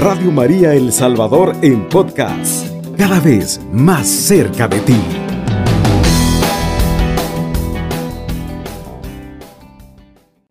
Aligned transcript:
Radio 0.00 0.32
María 0.32 0.72
El 0.72 0.94
Salvador 0.94 1.54
en 1.60 1.86
podcast, 1.86 2.66
cada 2.96 3.20
vez 3.20 3.60
más 3.70 4.08
cerca 4.08 4.66
de 4.66 4.80
ti. 4.80 4.96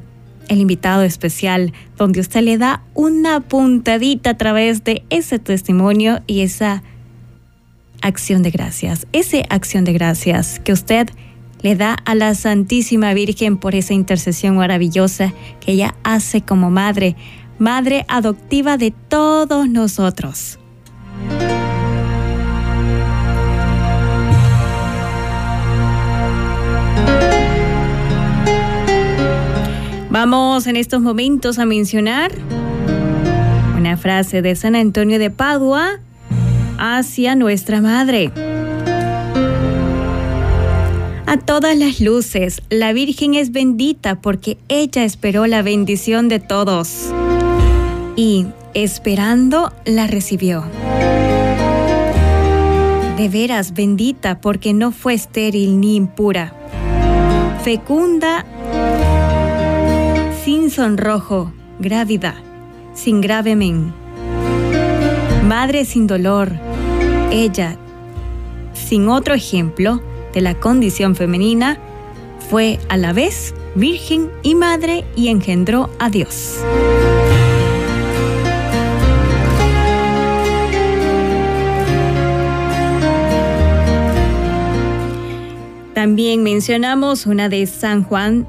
el 0.49 0.59
invitado 0.59 1.03
especial, 1.03 1.71
donde 1.97 2.19
usted 2.19 2.41
le 2.41 2.57
da 2.57 2.83
una 2.93 3.39
puntadita 3.39 4.31
a 4.31 4.37
través 4.37 4.83
de 4.83 5.03
ese 5.09 5.39
testimonio 5.39 6.21
y 6.27 6.41
esa 6.41 6.83
acción 8.01 8.43
de 8.43 8.51
gracias, 8.51 9.07
esa 9.13 9.37
acción 9.49 9.85
de 9.85 9.93
gracias 9.93 10.59
que 10.59 10.73
usted 10.73 11.09
le 11.63 11.75
da 11.75 11.95
a 12.05 12.13
la 12.13 12.35
Santísima 12.35 13.13
Virgen 13.13 13.57
por 13.57 13.73
esa 13.73 13.93
intercesión 13.93 14.57
maravillosa 14.57 15.33
que 15.61 15.71
ella 15.71 15.95
hace 16.03 16.41
como 16.41 16.69
madre, 16.69 17.15
madre 17.57 18.05
adoptiva 18.09 18.77
de 18.77 18.91
todos 18.91 19.67
nosotros. 19.69 20.59
Vamos 30.09 30.67
en 30.67 30.75
estos 30.75 31.01
momentos 31.01 31.57
a 31.57 31.65
mencionar 31.65 32.31
una 33.75 33.97
frase 33.97 34.41
de 34.41 34.55
San 34.55 34.75
Antonio 34.75 35.17
de 35.17 35.31
Padua 35.31 35.99
hacia 36.77 37.35
nuestra 37.35 37.81
Madre. 37.81 38.52
A 41.33 41.37
todas 41.37 41.75
las 41.75 41.99
luces, 41.99 42.61
la 42.69 42.93
Virgen 42.93 43.33
es 43.33 43.51
bendita 43.51 44.21
porque 44.21 44.59
ella 44.67 45.03
esperó 45.03 45.47
la 45.47 45.63
bendición 45.63 46.29
de 46.29 46.39
todos 46.39 47.11
y, 48.15 48.45
esperando, 48.75 49.73
la 49.83 50.05
recibió. 50.05 50.63
De 53.17 53.29
veras 53.29 53.73
bendita 53.73 54.41
porque 54.41 54.73
no 54.73 54.91
fue 54.91 55.15
estéril 55.15 55.79
ni 55.79 55.95
impura, 55.95 56.53
fecunda, 57.63 58.45
sin 60.45 60.69
sonrojo, 60.69 61.51
grávida, 61.79 62.35
sin 62.93 63.21
grave 63.21 63.55
men. 63.55 63.91
Madre 65.47 65.85
sin 65.85 66.05
dolor, 66.05 66.51
ella, 67.31 67.75
sin 68.75 69.09
otro 69.09 69.33
ejemplo, 69.33 69.99
de 70.33 70.41
la 70.41 70.55
condición 70.59 71.15
femenina, 71.15 71.79
fue 72.49 72.79
a 72.89 72.97
la 72.97 73.13
vez 73.13 73.53
virgen 73.75 74.29
y 74.43 74.55
madre 74.55 75.05
y 75.15 75.29
engendró 75.29 75.89
a 75.99 76.09
Dios. 76.09 76.59
También 85.93 86.43
mencionamos 86.43 87.25
una 87.25 87.49
de 87.49 87.65
San 87.65 88.03
Juan 88.03 88.45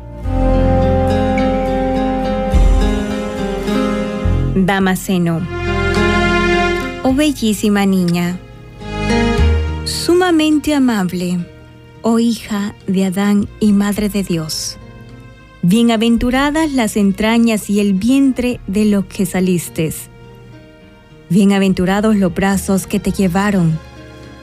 Damasceno. 4.57 5.47
Oh 7.05 7.13
bellísima 7.13 7.85
niña, 7.87 8.39
sumamente 9.85 10.75
amable 10.75 11.54
oh 12.07 12.19
hija 12.19 12.75
de 12.87 13.07
Adán 13.07 13.49
y 13.61 13.73
Madre 13.73 14.11
de 14.11 14.23
Dios. 14.23 14.77
Bienaventuradas 15.63 16.71
las 16.73 16.99
entrañas 16.99 17.71
y 17.71 17.81
el 17.81 17.95
vientre 17.95 18.61
de 18.67 18.85
lo 18.85 19.09
que 19.09 19.25
saliste. 19.25 19.91
Bienaventurados 21.31 22.17
los 22.17 22.35
brazos 22.35 22.87
que 22.87 23.01
te 23.01 23.11
llevaron, 23.11 23.79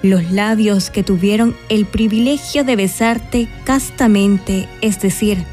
los 0.01 0.31
labios 0.31 0.89
que 0.89 1.03
tuvieron 1.03 1.55
el 1.69 1.85
privilegio 1.85 2.63
de 2.63 2.75
besarte 2.75 3.47
castamente, 3.63 4.67
es 4.81 4.99
decir, 4.99 5.45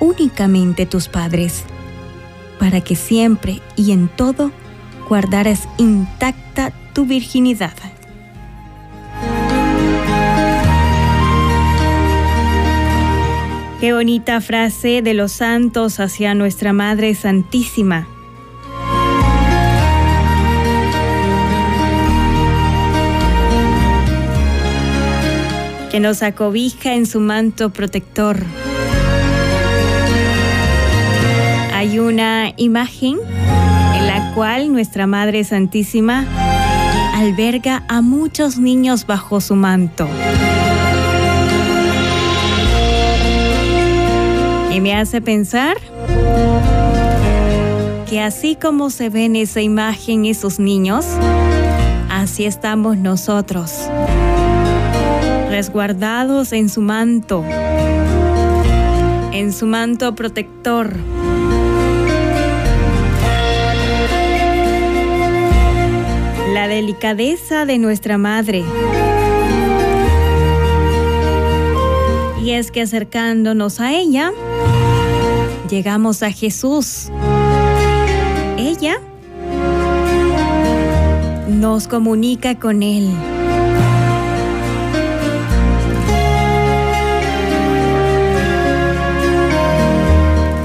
únicamente 0.00 0.84
tus 0.84 1.06
padres, 1.06 1.62
para 2.58 2.80
que 2.80 2.96
siempre 2.96 3.62
y 3.76 3.92
en 3.92 4.08
todo 4.08 4.50
guardaras 5.08 5.68
intacta 5.78 6.72
tu 6.92 7.06
virginidad. 7.06 7.74
Qué 13.80 13.94
bonita 13.94 14.42
frase 14.42 15.00
de 15.00 15.14
los 15.14 15.32
santos 15.32 16.00
hacia 16.00 16.34
nuestra 16.34 16.74
Madre 16.74 17.14
Santísima. 17.14 18.06
que 25.90 25.98
nos 25.98 26.22
acobija 26.22 26.94
en 26.94 27.04
su 27.04 27.18
manto 27.18 27.70
protector. 27.70 28.38
Hay 31.74 31.98
una 31.98 32.52
imagen 32.56 33.18
en 33.96 34.06
la 34.06 34.32
cual 34.34 34.72
nuestra 34.72 35.08
Madre 35.08 35.42
Santísima 35.42 36.26
alberga 37.16 37.82
a 37.88 38.02
muchos 38.02 38.56
niños 38.56 39.04
bajo 39.06 39.40
su 39.40 39.56
manto. 39.56 40.08
Me 44.80 44.94
hace 44.94 45.20
pensar 45.20 45.76
que 48.08 48.22
así 48.22 48.56
como 48.56 48.88
se 48.88 49.10
ven 49.10 49.36
esa 49.36 49.60
imagen 49.60 50.24
esos 50.24 50.58
niños, 50.58 51.04
así 52.08 52.46
estamos 52.46 52.96
nosotros, 52.96 53.90
resguardados 55.50 56.54
en 56.54 56.70
su 56.70 56.80
manto, 56.80 57.44
en 59.32 59.52
su 59.52 59.66
manto 59.66 60.14
protector. 60.14 60.96
La 66.54 66.68
delicadeza 66.68 67.66
de 67.66 67.76
nuestra 67.76 68.16
madre. 68.16 68.64
Y 72.42 72.52
es 72.52 72.70
que 72.70 72.80
acercándonos 72.80 73.80
a 73.80 73.92
ella, 73.92 74.32
llegamos 75.68 76.22
a 76.22 76.30
Jesús. 76.30 77.08
Ella 78.56 78.98
nos 81.48 81.86
comunica 81.86 82.58
con 82.58 82.82
Él. 82.82 83.10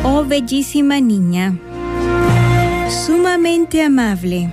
Oh 0.03 0.23
bellísima 0.23 1.01
niña, 1.01 1.57
sumamente 3.05 3.83
amable. 3.83 4.49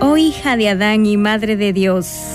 Oh 0.00 0.16
hija 0.16 0.56
de 0.56 0.70
Adán 0.70 1.06
y 1.06 1.16
madre 1.16 1.56
de 1.56 1.72
Dios. 1.72 2.31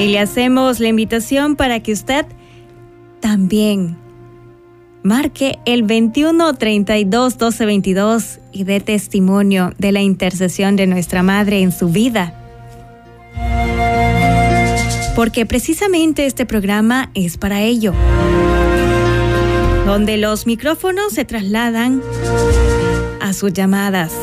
Y 0.00 0.06
le 0.08 0.18
hacemos 0.18 0.80
la 0.80 0.88
invitación 0.88 1.56
para 1.56 1.80
que 1.80 1.92
usted 1.92 2.24
también 3.20 3.98
marque 5.02 5.58
el 5.66 5.82
21 5.82 6.54
32 6.54 7.36
12 7.36 7.66
22 7.66 8.40
y 8.50 8.64
dé 8.64 8.80
testimonio 8.80 9.74
de 9.76 9.92
la 9.92 10.00
intercesión 10.00 10.74
de 10.76 10.86
nuestra 10.86 11.22
Madre 11.22 11.60
en 11.60 11.70
su 11.70 11.90
vida. 11.90 12.32
Porque 15.14 15.44
precisamente 15.44 16.24
este 16.24 16.46
programa 16.46 17.10
es 17.12 17.36
para 17.36 17.60
ello, 17.60 17.92
donde 19.84 20.16
los 20.16 20.46
micrófonos 20.46 21.12
se 21.12 21.26
trasladan 21.26 22.00
a 23.20 23.34
sus 23.34 23.52
llamadas. 23.52 24.14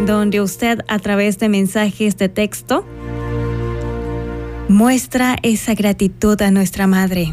Donde 0.00 0.40
usted 0.40 0.80
a 0.88 0.98
través 0.98 1.38
de 1.38 1.48
mensajes 1.48 2.16
de 2.16 2.28
texto 2.28 2.84
muestra 4.68 5.36
esa 5.42 5.74
gratitud 5.74 6.40
a 6.42 6.50
nuestra 6.50 6.86
Madre 6.86 7.32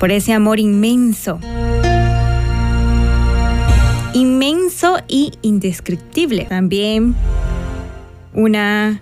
por 0.00 0.10
ese 0.10 0.32
amor 0.32 0.58
inmenso, 0.58 1.38
inmenso 4.14 4.98
y 5.08 5.32
indescriptible. 5.42 6.46
También 6.46 7.14
una 8.32 9.00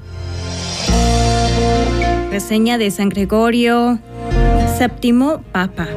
reseña 2.31 2.79
de 2.79 2.91
San 2.91 3.09
Gregorio 3.09 3.99
séptimo 4.77 5.43
Papa. 5.53 5.89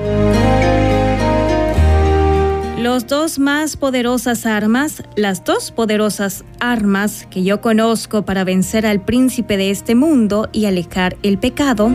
Los 2.81 3.05
dos 3.05 3.37
más 3.37 3.77
poderosas 3.77 4.47
armas, 4.47 5.03
las 5.15 5.43
dos 5.43 5.69
poderosas 5.69 6.43
armas 6.59 7.27
que 7.29 7.43
yo 7.43 7.61
conozco 7.61 8.23
para 8.23 8.43
vencer 8.43 8.87
al 8.87 9.05
príncipe 9.05 9.55
de 9.55 9.69
este 9.69 9.93
mundo 9.93 10.49
y 10.51 10.65
alejar 10.65 11.15
el 11.21 11.37
pecado, 11.37 11.91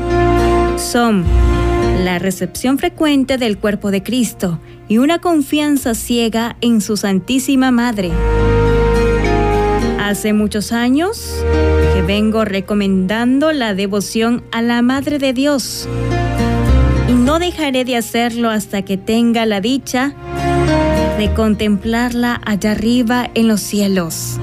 son 0.76 1.24
la 2.04 2.20
recepción 2.20 2.78
frecuente 2.78 3.36
del 3.36 3.58
cuerpo 3.58 3.90
de 3.90 4.04
Cristo 4.04 4.60
y 4.86 4.98
una 4.98 5.18
confianza 5.18 5.96
ciega 5.96 6.56
en 6.60 6.80
su 6.80 6.96
Santísima 6.96 7.72
Madre. 7.72 8.12
Hace 9.98 10.34
muchos 10.34 10.70
años 10.70 11.34
que 11.94 12.02
vengo 12.02 12.44
recomendando 12.44 13.50
la 13.50 13.74
devoción 13.74 14.44
a 14.52 14.62
la 14.62 14.82
Madre 14.82 15.18
de 15.18 15.32
Dios 15.32 15.88
y 17.08 17.12
no 17.12 17.40
dejaré 17.40 17.84
de 17.84 17.96
hacerlo 17.96 18.50
hasta 18.50 18.82
que 18.82 18.96
tenga 18.96 19.46
la 19.46 19.60
dicha 19.60 20.14
de 21.18 21.32
contemplarla 21.32 22.40
allá 22.44 22.72
arriba 22.72 23.30
en 23.34 23.48
los 23.48 23.60
cielos. 23.60 24.38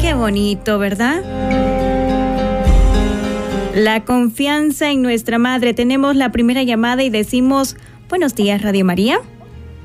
Qué 0.00 0.12
bonito, 0.12 0.80
¿verdad? 0.80 1.22
La 3.76 4.04
confianza 4.04 4.90
en 4.90 5.02
nuestra 5.02 5.38
madre. 5.38 5.72
Tenemos 5.72 6.16
la 6.16 6.32
primera 6.32 6.64
llamada 6.64 7.04
y 7.04 7.10
decimos, 7.10 7.76
buenos 8.08 8.34
días, 8.34 8.62
Radio 8.62 8.84
María. 8.84 9.18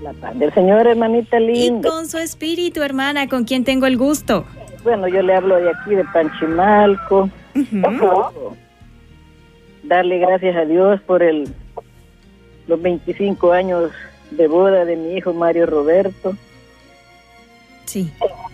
La 0.02 0.14
paz 0.14 0.38
del 0.40 0.52
Señor, 0.54 0.88
hermanita 0.88 1.40
linda. 1.40 1.88
Y 1.88 1.92
con 1.92 2.08
su 2.08 2.18
espíritu, 2.18 2.82
hermana, 2.82 3.28
con 3.28 3.44
quien 3.44 3.64
tengo 3.64 3.86
el 3.86 3.98
gusto. 3.98 4.46
Bueno, 4.84 5.08
yo 5.08 5.22
le 5.22 5.36
hablo 5.36 5.58
de 5.58 5.70
aquí, 5.70 5.94
de 5.94 6.06
Panchimalco. 6.06 7.30
Darle 9.84 10.18
gracias 10.18 10.56
a 10.56 10.66
Dios 10.66 11.00
por 11.02 11.22
el, 11.22 11.48
los 12.68 12.82
25 12.82 13.52
años 13.52 13.92
de 14.32 14.48
boda 14.48 14.86
de 14.86 14.96
mi 14.96 15.18
hijo 15.18 15.34
Mario 15.34 15.66
Roberto. 15.66 16.36
Sí. 17.86 18.12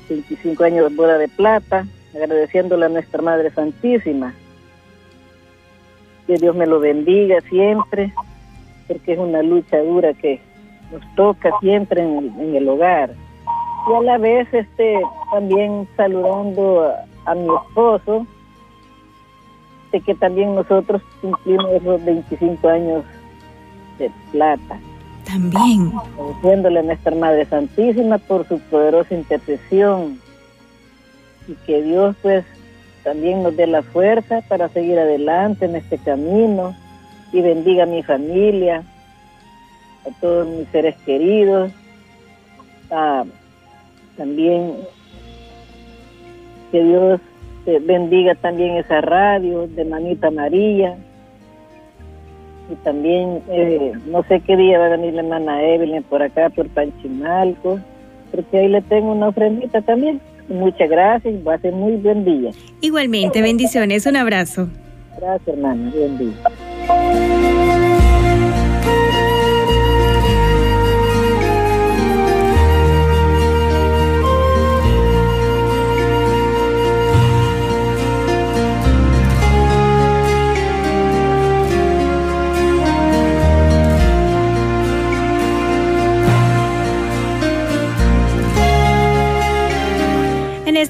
25 0.09 0.63
años 0.63 0.89
de 0.89 0.95
boda 0.95 1.17
de 1.17 1.27
plata, 1.27 1.85
agradeciéndole 2.13 2.85
a 2.85 2.89
nuestra 2.89 3.21
Madre 3.21 3.51
Santísima. 3.51 4.33
Que 6.27 6.35
Dios 6.35 6.55
me 6.55 6.65
lo 6.65 6.79
bendiga 6.79 7.41
siempre, 7.49 8.13
porque 8.87 9.13
es 9.13 9.19
una 9.19 9.41
lucha 9.41 9.79
dura 9.79 10.13
que 10.13 10.39
nos 10.91 11.15
toca 11.15 11.51
siempre 11.59 12.01
en, 12.01 12.55
el 12.55 12.67
hogar. 12.69 13.11
Y 13.89 13.93
a 13.93 14.01
la 14.01 14.17
vez 14.17 14.51
este 14.53 14.99
también 15.31 15.87
saludando 15.95 16.91
a, 17.25 17.35
mi 17.35 17.47
esposo, 17.67 18.25
de 19.91 20.01
que 20.01 20.15
también 20.15 20.55
nosotros 20.55 21.01
cumplimos 21.21 21.83
los 21.83 22.03
25 22.03 22.67
años 22.67 23.03
de 23.99 24.11
plata. 24.31 24.79
También. 25.25 25.91
Agradeciéndole 25.97 26.79
a 26.79 26.83
nuestra 26.83 27.15
Madre 27.15 27.45
Santísima 27.45 28.17
por 28.17 28.47
su 28.47 28.59
poderosa 28.59 29.13
intercesión. 29.15 30.19
Y 31.47 31.53
que 31.65 31.81
Dios 31.81 32.15
pues 32.21 32.45
también 33.03 33.43
nos 33.43 33.55
dé 33.55 33.67
la 33.67 33.83
fuerza 33.83 34.41
para 34.47 34.69
seguir 34.69 34.97
adelante 34.97 35.65
en 35.65 35.75
este 35.75 35.97
camino. 35.97 36.75
Y 37.31 37.41
bendiga 37.41 37.83
a 37.83 37.87
mi 37.87 38.01
familia, 38.03 38.83
a 40.07 40.21
todos 40.21 40.47
mis 40.47 40.67
seres 40.69 40.95
queridos, 41.05 41.71
también 44.15 44.75
que 46.71 46.83
Dios 46.83 47.19
bendiga 47.65 48.35
también 48.35 48.77
esa 48.77 49.01
radio 49.01 49.67
de 49.67 49.85
Manita 49.85 50.29
María, 50.31 50.97
y 52.69 52.75
también 52.75 53.41
eh, 53.49 53.93
no 54.07 54.23
sé 54.23 54.41
qué 54.41 54.55
día 54.55 54.79
va 54.79 54.87
a 54.87 54.89
venir 54.89 55.13
la 55.13 55.21
hermana 55.21 55.63
Evelyn 55.63 56.03
por 56.03 56.21
acá, 56.21 56.49
por 56.49 56.67
Panchimalco, 56.69 57.79
porque 58.31 58.57
ahí 58.57 58.67
le 58.67 58.81
tengo 58.81 59.11
una 59.11 59.29
ofrendita 59.29 59.81
también. 59.81 60.19
Muchas 60.47 60.89
gracias, 60.89 61.35
va 61.47 61.55
a 61.55 61.59
ser 61.59 61.73
muy 61.73 61.93
buen 61.97 62.23
día. 62.23 62.51
Igualmente, 62.81 63.41
bendiciones, 63.41 64.05
un 64.05 64.15
abrazo. 64.15 64.69
Gracias, 65.17 65.47
hermana, 65.47 65.91
buen 65.95 66.17
día. 66.17 67.74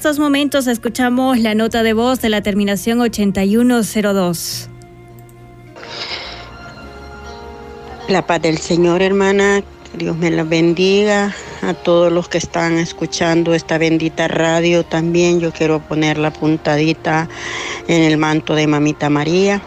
Estos 0.06 0.20
momentos 0.20 0.68
escuchamos 0.68 1.36
la 1.40 1.56
nota 1.56 1.82
de 1.82 1.92
voz 1.92 2.20
de 2.20 2.28
la 2.28 2.40
terminación 2.40 3.00
8102. 3.00 4.68
La 8.06 8.24
paz 8.24 8.40
del 8.40 8.58
Señor, 8.58 9.02
hermana. 9.02 9.64
Dios 9.98 10.16
me 10.16 10.30
la 10.30 10.44
bendiga. 10.44 11.34
A 11.60 11.74
todos 11.74 12.12
los 12.12 12.28
que 12.28 12.38
están 12.38 12.78
escuchando 12.78 13.52
esta 13.52 13.78
bendita 13.78 14.28
radio 14.28 14.84
también 14.84 15.40
yo 15.40 15.50
quiero 15.50 15.80
poner 15.80 16.18
la 16.18 16.32
puntadita 16.32 17.28
en 17.88 18.04
el 18.04 18.16
manto 18.16 18.54
de 18.54 18.68
Mamita 18.68 19.10
María. 19.10 19.60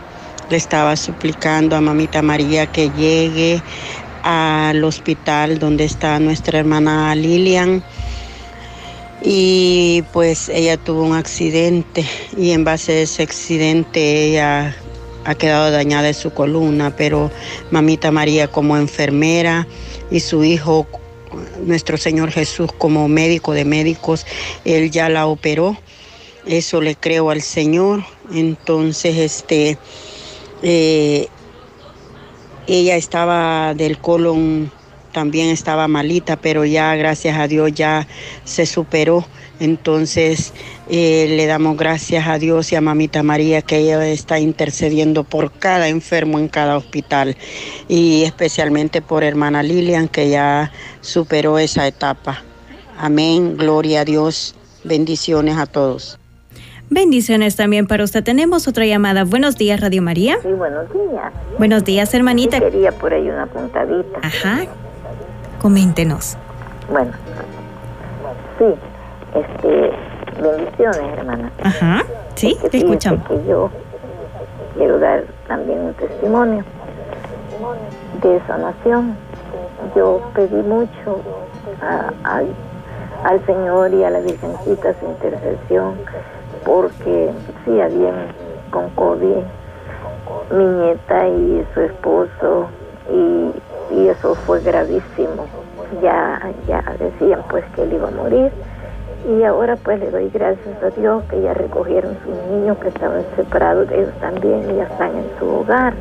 Le 0.49 0.55
estaba 0.55 0.95
suplicando 0.95 1.75
a 1.75 1.81
Mamita 1.81 2.21
María 2.21 2.67
que 2.67 2.89
llegue 2.91 3.61
al 4.23 4.85
hospital 4.85 5.59
donde 5.59 5.83
está 5.83 6.17
nuestra 6.21 6.59
hermana 6.59 7.13
Lilian 7.13 7.83
y 9.21 10.03
pues 10.13 10.49
ella 10.49 10.77
tuvo 10.77 11.03
un 11.03 11.15
accidente 11.15 12.05
y 12.37 12.51
en 12.51 12.63
base 12.63 12.93
a 12.93 13.01
ese 13.01 13.23
accidente 13.23 14.27
ella 14.27 14.75
ha 15.25 15.35
quedado 15.35 15.71
dañada 15.71 16.07
en 16.07 16.13
su 16.13 16.31
columna, 16.31 16.95
pero 16.95 17.29
mamita 17.71 18.11
María 18.11 18.47
como 18.47 18.77
enfermera 18.77 19.67
y 20.09 20.21
su 20.21 20.43
hijo, 20.43 20.87
nuestro 21.65 21.97
Señor 21.97 22.31
Jesús 22.31 22.71
como 22.77 23.07
médico 23.07 23.53
de 23.53 23.65
médicos, 23.65 24.25
él 24.65 24.89
ya 24.91 25.09
la 25.09 25.27
operó. 25.27 25.77
Eso 26.45 26.81
le 26.81 26.95
creo 26.95 27.29
al 27.29 27.41
Señor. 27.41 28.03
Entonces, 28.33 29.17
este, 29.17 29.77
eh, 30.63 31.27
ella 32.65 32.95
estaba 32.95 33.73
del 33.75 33.99
colon 33.99 34.71
también 35.11 35.49
estaba 35.49 35.87
malita, 35.87 36.37
pero 36.37 36.65
ya 36.65 36.95
gracias 36.95 37.37
a 37.37 37.47
Dios 37.47 37.73
ya 37.73 38.07
se 38.43 38.65
superó. 38.65 39.25
Entonces 39.59 40.53
eh, 40.89 41.27
le 41.35 41.45
damos 41.45 41.75
gracias 41.75 42.27
a 42.27 42.37
Dios 42.37 42.71
y 42.71 42.75
a 42.75 42.81
Mamita 42.81 43.23
María 43.23 43.61
que 43.61 43.77
ella 43.77 44.07
está 44.07 44.39
intercediendo 44.39 45.25
por 45.25 45.51
cada 45.51 45.89
enfermo 45.89 46.39
en 46.39 46.47
cada 46.47 46.77
hospital 46.77 47.35
y 47.89 48.23
especialmente 48.23 49.01
por 49.01 49.23
hermana 49.23 49.61
Lilian 49.61 50.07
que 50.07 50.29
ya 50.29 50.71
superó 51.01 51.59
esa 51.59 51.85
etapa. 51.87 52.41
Amén, 52.97 53.57
gloria 53.57 54.01
a 54.01 54.05
Dios, 54.05 54.55
bendiciones 54.83 55.57
a 55.57 55.65
todos. 55.65 56.19
Bendiciones 56.89 57.55
también 57.55 57.85
para 57.85 58.03
usted. 58.03 58.23
Tenemos 58.23 58.67
otra 58.67 58.85
llamada. 58.85 59.23
Buenos 59.23 59.57
días, 59.57 59.79
Radio 59.79 60.01
María. 60.01 60.39
Sí, 60.41 60.47
buenos 60.47 60.91
días. 60.91 61.31
Buenos 61.59 61.83
días, 61.83 62.13
hermanita. 62.15 62.59
quería 62.59 62.91
por 62.91 63.13
ahí 63.13 63.29
una 63.29 63.45
puntadita. 63.45 64.19
Ajá. 64.23 64.65
Coméntenos. 65.61 66.37
Bueno, 66.89 67.11
sí, 68.57 68.65
este, 69.35 69.91
bendiciones, 70.41 71.17
hermana. 71.17 71.51
Ajá, 71.63 72.03
sí, 72.35 72.57
te 72.71 72.77
escuchamos. 72.77 73.27
Que 73.27 73.43
yo 73.45 73.69
quiero 74.75 74.99
dar 74.99 75.25
también 75.47 75.79
un 75.79 75.93
testimonio 75.95 76.63
de 78.21 78.41
sanación. 78.47 79.15
Yo 79.95 80.21
pedí 80.33 80.61
mucho 80.63 81.21
al 83.23 83.45
Señor 83.45 83.93
y 83.93 84.03
a 84.03 84.09
la 84.09 84.19
Virgencita 84.19 84.93
su 84.99 85.05
intercesión, 85.05 85.95
porque 86.63 87.31
sí, 87.65 87.81
había 87.81 88.13
con 88.71 88.89
COVID 88.91 89.43
mi 90.51 90.65
nieta 90.65 91.27
y 91.27 91.65
su 91.73 91.81
esposo 91.81 92.67
y 93.11 93.51
y 93.91 94.07
eso 94.07 94.35
fue 94.35 94.61
gravísimo. 94.61 95.45
Ya, 96.01 96.39
ya 96.67 96.83
decían 96.99 97.41
pues 97.49 97.65
que 97.75 97.81
él 97.81 97.93
iba 97.93 98.09
a 98.09 98.11
morir 98.11 98.51
Y 99.27 99.41
ahora 99.41 99.75
pues 99.75 99.99
le 99.99 100.11
doy 100.11 100.29
gracias 100.29 100.83
a 100.83 100.91
Dios 100.91 101.23
que 101.31 101.41
ya 101.41 101.55
recogieron 101.55 102.15
sus 102.23 102.35
niños 102.51 102.77
que 102.77 102.89
estaban 102.89 103.23
separados 103.35 103.89
ellos 103.91 104.13
también 104.21 104.69
y 104.69 104.75
ya 104.75 104.83
están 104.83 105.15
en 105.15 105.25
su 105.39 105.47
hogar. 105.47 105.93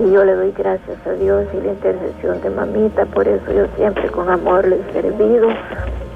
Y 0.00 0.10
yo 0.10 0.24
le 0.24 0.34
doy 0.34 0.52
gracias 0.52 1.06
a 1.06 1.12
Dios 1.12 1.46
y 1.52 1.60
la 1.64 1.72
intercesión 1.72 2.40
de 2.40 2.50
mamita, 2.50 3.04
por 3.06 3.28
eso 3.28 3.52
yo 3.52 3.66
siempre 3.76 4.08
con 4.08 4.28
amor 4.28 4.66
le 4.66 4.80
he 4.80 4.92
servido 4.92 5.48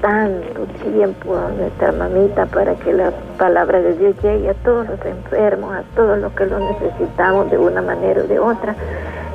tanto 0.01 0.65
tiempo 0.83 1.37
a 1.37 1.49
nuestra 1.51 1.91
mamita 1.93 2.45
para 2.47 2.75
que 2.75 2.91
la 2.91 3.11
palabra 3.37 3.81
de 3.81 3.93
Dios 3.93 4.15
llegue 4.21 4.49
a 4.49 4.53
todos 4.55 4.87
los 4.89 5.05
enfermos, 5.05 5.73
a 5.73 5.83
todos 5.95 6.19
los 6.19 6.31
que 6.33 6.45
lo 6.45 6.59
necesitamos 6.59 7.49
de 7.51 7.57
una 7.57 7.81
manera 7.81 8.21
o 8.21 8.27
de 8.27 8.39
otra. 8.39 8.75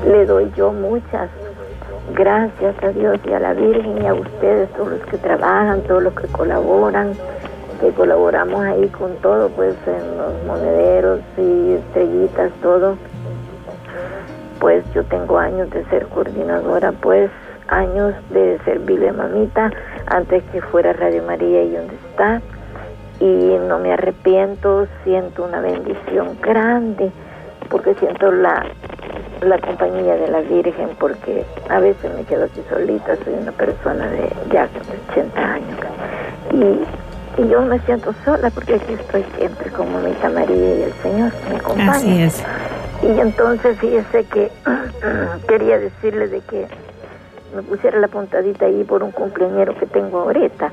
Le 0.07 0.27
doy 0.27 0.53
yo 0.57 0.73
muchas 0.73 1.31
gracias 2.13 2.75
a 2.83 2.89
Dios 2.89 3.19
y 3.25 3.33
a 3.33 3.41
la 3.41 3.55
Virgen 3.55 4.03
y 4.03 4.07
a 4.07 4.15
ustedes, 4.15 4.71
todos 4.73 4.93
los 4.93 5.01
que 5.07 5.19
trabajan, 5.19 5.81
todos 5.83 6.03
los 6.03 6.15
que 6.15 6.27
colaboran, 6.29 7.13
que 7.81 7.91
colaboramos 7.91 8.65
ahí 8.65 8.89
con 8.89 9.15
todo, 9.17 9.49
pues 9.51 9.75
en 9.87 10.19
los 10.19 10.45
monederos 10.47 11.21
y 11.39 11.73
estrellitas, 11.75 12.53
todo. 12.63 12.97
Pues 14.61 14.85
yo 14.95 15.05
tengo 15.05 15.39
años 15.39 15.71
de 15.71 15.85
ser 15.87 16.07
coordinadora, 16.07 16.93
pues 16.93 17.31
años 17.69 18.15
de 18.31 18.59
servirle 18.65 19.09
a 19.09 19.13
mamita 19.13 19.71
antes 20.07 20.43
que 20.53 20.61
fuera 20.61 20.93
Radio 20.93 21.23
María 21.25 21.63
y 21.63 21.73
donde 21.73 21.95
está. 22.11 22.41
Y 23.21 23.59
no 23.69 23.79
me 23.79 23.93
arrepiento, 23.93 24.87
siento 25.05 25.45
una 25.45 25.61
bendición 25.61 26.37
grande 26.41 27.13
porque 27.69 27.95
siento 27.95 28.31
la, 28.31 28.67
la 29.41 29.59
compañía 29.59 30.17
de 30.17 30.29
la 30.29 30.41
Virgen, 30.41 30.91
porque 30.99 31.45
a 31.69 31.81
veces 31.81 32.15
me 32.15 32.25
quedo 32.25 32.45
aquí 32.45 32.63
solita, 32.69 33.17
soy 33.25 33.35
una 33.35 33.53
persona 33.53 34.07
de 34.09 34.31
ya 34.53 34.69
80 35.11 35.41
años. 35.41 35.79
Y, 36.53 37.43
y 37.43 37.49
yo 37.49 37.63
me 37.63 37.79
siento 37.81 38.15
sola 38.25 38.51
porque 38.51 38.75
aquí 38.77 38.93
estoy 38.95 39.25
siempre 39.37 39.71
con 39.71 39.93
mamita 39.93 40.29
María 40.29 40.57
y 40.57 40.83
el 40.83 40.93
Señor 41.03 41.33
me 41.51 41.57
acompaña. 41.57 41.93
Así 41.93 42.23
es. 42.23 42.45
Y 43.03 43.21
entonces 43.21 43.79
fíjese 43.79 44.25
que 44.25 44.51
quería 45.49 45.79
decirle 45.79 46.29
de 46.29 46.41
que 46.41 46.67
me 47.55 47.63
pusiera 47.63 47.99
la 48.01 48.09
puntadita 48.09 48.67
ahí 48.67 48.85
por 48.85 49.03
un 49.03 49.13
cumpleañero 49.13 49.77
que 49.79 49.87
tengo 49.87 50.21
ahorita, 50.21 50.73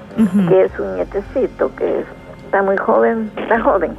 que 0.49 0.61
es 0.63 0.79
un 0.79 0.95
nietecito, 0.95 1.75
que 1.75 2.03
está 2.51 2.63
muy 2.63 2.75
joven, 2.75 3.31
está 3.37 3.61
joven, 3.61 3.95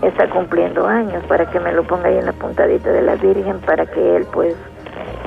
está 0.00 0.30
cumpliendo 0.30 0.86
años, 0.86 1.22
para 1.28 1.44
que 1.44 1.60
me 1.60 1.70
lo 1.72 1.82
ponga 1.82 2.08
ahí 2.08 2.16
en 2.16 2.24
la 2.24 2.32
puntadita 2.32 2.90
de 2.90 3.02
la 3.02 3.16
Virgen, 3.16 3.58
para 3.66 3.84
que 3.84 4.16
él 4.16 4.26
pues 4.32 4.54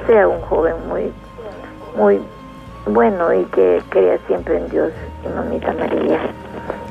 sea 0.07 0.27
un 0.27 0.41
joven 0.41 0.73
muy, 0.87 1.13
muy 1.95 2.19
bueno 2.87 3.31
y 3.31 3.43
que 3.53 3.83
crea 3.89 4.17
siempre 4.25 4.57
en 4.57 4.67
Dios 4.69 4.91
y 5.23 5.27
mamita 5.27 5.73
María. 5.73 6.19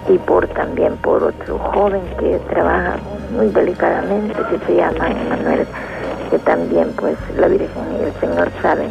Y 0.08 0.16
por 0.18 0.46
también 0.46 0.96
por 0.98 1.24
otro 1.24 1.58
joven 1.58 2.02
que 2.20 2.38
trabaja 2.50 2.94
muy 3.34 3.48
delicadamente, 3.48 4.36
que 4.50 4.64
se 4.64 4.76
llama 4.76 5.10
Emanuel, 5.10 5.66
que 6.30 6.38
también 6.38 6.92
pues 6.96 7.16
la 7.36 7.48
Virgen 7.48 7.68
y 7.98 8.04
el 8.04 8.12
Señor 8.20 8.48
saben 8.62 8.90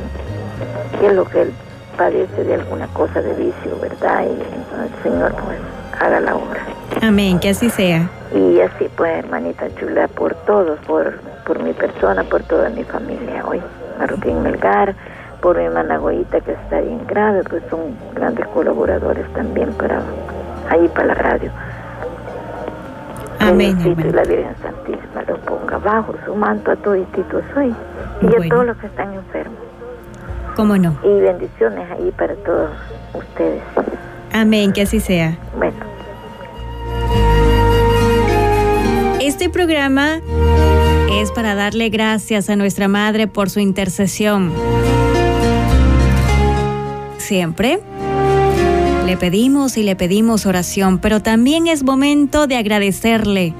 qué 0.99 1.07
es 1.07 1.13
lo 1.13 1.23
que 1.23 1.43
él 1.43 1.53
padece 1.95 2.43
de 2.43 2.55
alguna 2.55 2.87
cosa 2.87 3.21
de 3.21 3.33
vicio, 3.35 3.79
¿verdad? 3.81 4.25
Y 4.25 4.31
el 4.33 5.01
Señor 5.01 5.31
pues 5.31 5.76
haga 5.99 6.19
la 6.19 6.35
obra. 6.35 6.61
Amén, 7.01 7.39
que 7.39 7.49
así 7.49 7.69
sea. 7.69 8.09
Y 8.33 8.59
así 8.59 8.89
pues, 8.95 9.17
hermanita 9.23 9.67
chula, 9.79 10.07
por 10.07 10.33
todos, 10.45 10.79
por, 10.85 11.19
por 11.45 11.61
mi 11.63 11.73
persona, 11.73 12.23
por 12.23 12.43
toda 12.43 12.69
mi 12.69 12.83
familia 12.83 13.45
hoy. 13.45 13.61
Marroquín 13.99 14.41
Melgar, 14.43 14.93
por 15.41 15.57
mi 15.57 15.63
hermana 15.65 15.97
Goita 15.97 16.39
que 16.41 16.51
está 16.53 16.81
bien 16.81 17.05
grave, 17.07 17.43
pues 17.49 17.63
son 17.69 17.95
grandes 18.15 18.45
colaboradores 18.47 19.25
también 19.33 19.71
para 19.73 20.01
ahí 20.69 20.87
para 20.89 21.07
la 21.07 21.13
radio. 21.15 21.51
Amén, 23.39 23.77
y 23.85 23.95
la 24.11 24.23
Virgen 24.23 24.55
Santísima 24.61 25.21
lo 25.27 25.37
ponga 25.41 25.77
bajo 25.77 26.15
su 26.25 26.35
manto 26.35 26.71
a 26.71 26.75
todititos 26.75 27.43
hoy 27.55 27.73
y 28.21 28.25
a 28.25 28.29
Bueno. 28.29 28.49
todos 28.49 28.65
los 28.65 28.77
que 28.77 28.87
están 28.87 29.13
enfermos. 29.13 29.59
¿Cómo 30.55 30.75
no? 30.77 30.95
Y 31.03 31.21
bendiciones 31.21 31.89
ahí 31.91 32.11
para 32.17 32.33
todos 32.37 32.71
ustedes. 33.13 33.61
Amén, 34.33 34.73
que 34.73 34.81
así 34.81 34.99
sea. 34.99 35.37
Bueno. 35.57 35.86
Este 39.37 39.49
programa 39.49 40.19
es 41.11 41.31
para 41.31 41.53
darle 41.53 41.89
gracias 41.89 42.49
a 42.49 42.55
nuestra 42.55 42.87
Madre 42.87 43.27
por 43.27 43.51
su 43.51 43.59
intercesión. 43.59 44.51
Siempre 47.19 47.79
le 49.05 49.15
pedimos 49.15 49.77
y 49.77 49.83
le 49.83 49.95
pedimos 49.95 50.47
oración, 50.47 50.97
pero 50.97 51.21
también 51.21 51.67
es 51.67 51.83
momento 51.83 52.47
de 52.47 52.55
agradecerle. 52.55 53.53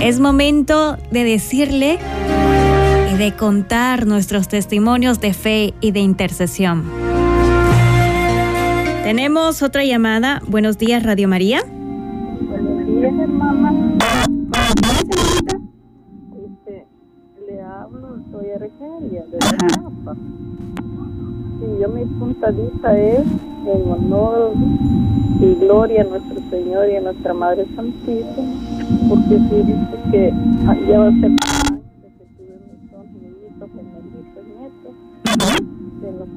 Es 0.00 0.18
momento 0.18 0.96
de 1.10 1.24
decirle 1.24 1.98
y 3.12 3.18
de 3.18 3.36
contar 3.36 4.06
nuestros 4.06 4.48
testimonios 4.48 5.20
de 5.20 5.34
fe 5.34 5.74
y 5.82 5.90
de 5.90 6.00
intercesión. 6.00 6.84
Tenemos 9.04 9.60
otra 9.60 9.84
llamada. 9.84 10.40
Buenos 10.46 10.78
días, 10.78 11.02
Radio 11.02 11.28
María. 11.28 11.64
Buenos 12.40 12.86
días, 12.86 13.12
hermana. 13.20 14.39
Este, 16.32 16.86
le 17.46 17.60
hablo, 17.60 18.20
soy 18.30 18.50
Argelia, 18.50 19.24
de 19.26 19.38
la 19.38 19.56
Chapa. 19.68 20.14
Sí, 21.58 21.66
yo 21.80 21.88
mi 21.88 22.04
puntadita 22.04 22.96
es 22.98 23.26
en 23.66 23.90
honor 23.90 24.52
y 25.40 25.54
gloria 25.56 26.02
a 26.02 26.04
nuestro 26.04 26.40
Señor 26.50 26.88
y 26.88 26.96
a 26.96 27.00
nuestra 27.00 27.34
Madre 27.34 27.66
Santísima, 27.74 28.54
porque 29.08 29.38
sí 29.38 29.56
dice 29.56 29.98
que 30.12 30.32
ah, 30.66 30.76
ya 30.88 30.98
va 31.00 31.08
a 31.08 31.12
ser 31.12 31.30
de 31.30 31.36
que 31.36 32.24
tuve 32.36 32.54
mis 32.70 32.90
dos 32.92 33.06
niñitos, 33.06 33.70
gemelitos, 33.70 34.44
nietos, 34.46 34.94
en 36.02 36.18
los 36.18 36.28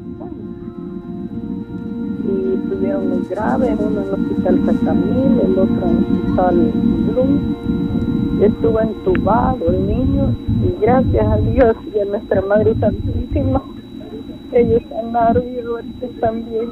y 2.25 2.54
estuvieron 2.56 3.10
muy 3.10 3.28
graves, 3.28 3.78
uno 3.80 4.02
en 4.02 4.08
el 4.08 4.13
hospital 4.13 4.66
Sacamil, 4.66 5.40
el 5.40 5.60
otro 5.60 5.86
en 5.86 5.98
el 5.98 6.04
hospital 6.04 6.56
Bloom. 7.12 8.12
Estuvo 8.43 8.81
entubado 8.81 9.69
el 9.69 9.88
niño 9.88 10.35
y 10.65 10.81
gracias 10.81 11.25
a 11.25 11.38
Dios 11.38 11.77
y 11.95 12.00
a 12.00 12.03
nuestra 12.03 12.41
Madre 12.41 12.75
Santísima, 12.77 13.63
ellos 14.51 14.81
sanaron 14.89 15.43
y 15.47 15.59
ahora 15.62 15.85
están 16.01 16.43
bien. 16.50 16.69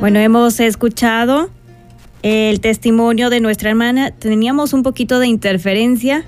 Bueno, 0.00 0.18
hemos 0.18 0.58
escuchado 0.58 1.50
el 2.24 2.60
testimonio 2.60 3.30
de 3.30 3.38
nuestra 3.38 3.70
hermana. 3.70 4.10
Teníamos 4.10 4.72
un 4.72 4.82
poquito 4.82 5.20
de 5.20 5.28
interferencia. 5.28 6.24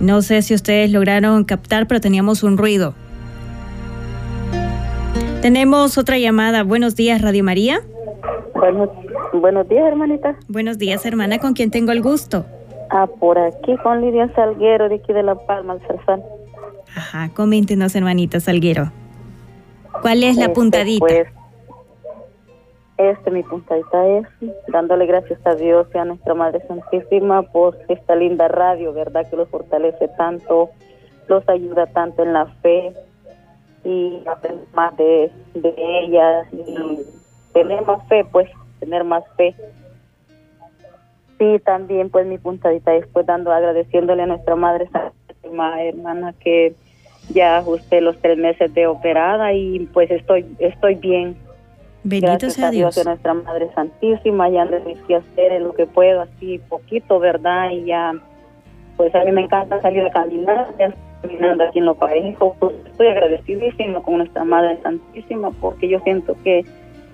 No 0.00 0.22
sé 0.22 0.40
si 0.40 0.54
ustedes 0.54 0.90
lograron 0.90 1.44
captar, 1.44 1.86
pero 1.86 2.00
teníamos 2.00 2.42
un 2.42 2.56
ruido. 2.56 2.94
Tenemos 5.44 5.98
otra 5.98 6.16
llamada. 6.16 6.62
Buenos 6.62 6.96
días, 6.96 7.20
Radio 7.20 7.44
María. 7.44 7.82
Buenos, 8.54 8.88
buenos 9.34 9.68
días, 9.68 9.86
hermanita. 9.86 10.36
Buenos 10.48 10.78
días, 10.78 11.04
hermana, 11.04 11.38
con 11.38 11.52
quien 11.52 11.70
tengo 11.70 11.92
el 11.92 12.00
gusto. 12.00 12.46
Ah, 12.88 13.06
por 13.06 13.38
aquí 13.38 13.76
con 13.82 14.00
Lidia 14.00 14.32
Salguero, 14.34 14.88
de 14.88 14.94
aquí 14.94 15.12
de 15.12 15.22
La 15.22 15.34
Palma, 15.34 15.74
el 15.74 15.80
Zarzal. 15.86 16.24
Ajá, 16.96 17.28
coméntenos, 17.34 17.94
hermanita 17.94 18.40
Salguero. 18.40 18.90
¿Cuál 20.00 20.22
es 20.24 20.38
la 20.38 20.44
Este, 20.44 20.54
puntadita? 20.54 21.04
Pues, 21.04 21.28
este, 22.96 23.30
mi 23.30 23.42
puntadita 23.42 24.06
es 24.06 24.26
dándole 24.68 25.04
gracias 25.04 25.40
a 25.44 25.56
Dios 25.56 25.86
y 25.94 25.98
a 25.98 26.06
nuestra 26.06 26.32
Madre 26.32 26.62
Santísima 26.66 27.42
por 27.42 27.76
esta 27.88 28.16
linda 28.16 28.48
radio, 28.48 28.94
¿verdad? 28.94 29.28
Que 29.28 29.36
los 29.36 29.50
fortalece 29.50 30.08
tanto, 30.16 30.70
los 31.28 31.46
ayuda 31.50 31.84
tanto 31.88 32.22
en 32.22 32.32
la 32.32 32.46
fe 32.62 32.94
y 33.84 34.22
aprender 34.26 34.66
más 34.74 34.96
de, 34.96 35.30
de 35.54 35.74
ella 35.76 36.44
y 36.52 37.00
tener 37.52 37.82
más 37.82 38.06
fe, 38.08 38.24
pues, 38.30 38.48
tener 38.80 39.04
más 39.04 39.24
fe. 39.36 39.54
Sí, 41.38 41.58
también, 41.64 42.10
pues, 42.10 42.26
mi 42.26 42.38
puntadita 42.38 42.94
es, 42.94 43.06
pues, 43.08 43.26
dando, 43.26 43.52
agradeciéndole 43.52 44.22
a 44.22 44.26
nuestra 44.26 44.56
Madre 44.56 44.88
Santísima, 44.90 45.82
hermana, 45.82 46.34
que 46.40 46.74
ya 47.30 47.58
ajusté 47.58 48.00
los 48.00 48.16
tres 48.18 48.38
meses 48.38 48.72
de 48.74 48.86
operada 48.86 49.52
y, 49.52 49.80
pues, 49.92 50.10
estoy, 50.10 50.46
estoy 50.58 50.94
bien. 50.94 51.36
Bendito 52.02 52.32
Gracias 52.32 52.54
sea 52.54 52.68
a 52.68 52.70
Dios, 52.70 52.94
Dios. 52.94 53.06
a 53.06 53.10
nuestra 53.10 53.34
Madre 53.34 53.70
Santísima, 53.74 54.48
ya 54.50 54.64
le 54.64 54.80
mis 54.80 54.98
hacer 55.04 55.52
en 55.52 55.64
lo 55.64 55.74
que 55.74 55.86
puedo, 55.86 56.22
así 56.22 56.58
poquito, 56.68 57.18
¿verdad? 57.18 57.70
Y 57.70 57.86
ya, 57.86 58.12
pues 58.96 59.14
a 59.14 59.24
mí 59.24 59.32
me 59.32 59.42
encanta 59.42 59.80
salir 59.80 60.04
a 60.04 60.10
caminar, 60.10 60.68
ya 60.78 60.94
caminando 61.24 61.64
aquí 61.64 61.78
en 61.78 61.86
Los 61.86 61.96
Parejos, 61.96 62.56
pues 62.58 62.74
estoy 62.86 63.08
agradecidísima 63.08 64.02
con 64.02 64.18
nuestra 64.18 64.44
Madre 64.44 64.78
Santísima, 64.82 65.50
porque 65.60 65.88
yo 65.88 65.98
siento 66.00 66.36
que, 66.44 66.64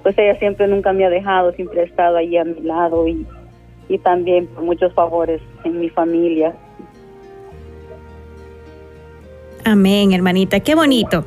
pues 0.03 0.17
ella 0.19 0.39
siempre 0.39 0.67
nunca 0.67 0.93
me 0.93 1.05
ha 1.05 1.11
dejado, 1.11 1.53
siempre 1.53 1.81
ha 1.81 1.85
estado 1.85 2.17
ahí 2.17 2.37
a 2.37 2.45
mi 2.45 2.61
lado 2.61 3.07
y, 3.07 3.27
y 3.89 3.99
también 3.99 4.47
por 4.49 4.65
muchos 4.65 4.93
favores 4.95 5.41
en 5.65 5.81
mi 5.81 5.89
familia. 5.89 6.55
Amén, 9.65 10.13
hermanita, 10.13 10.61
qué 10.61 10.75
bonito. 10.75 11.25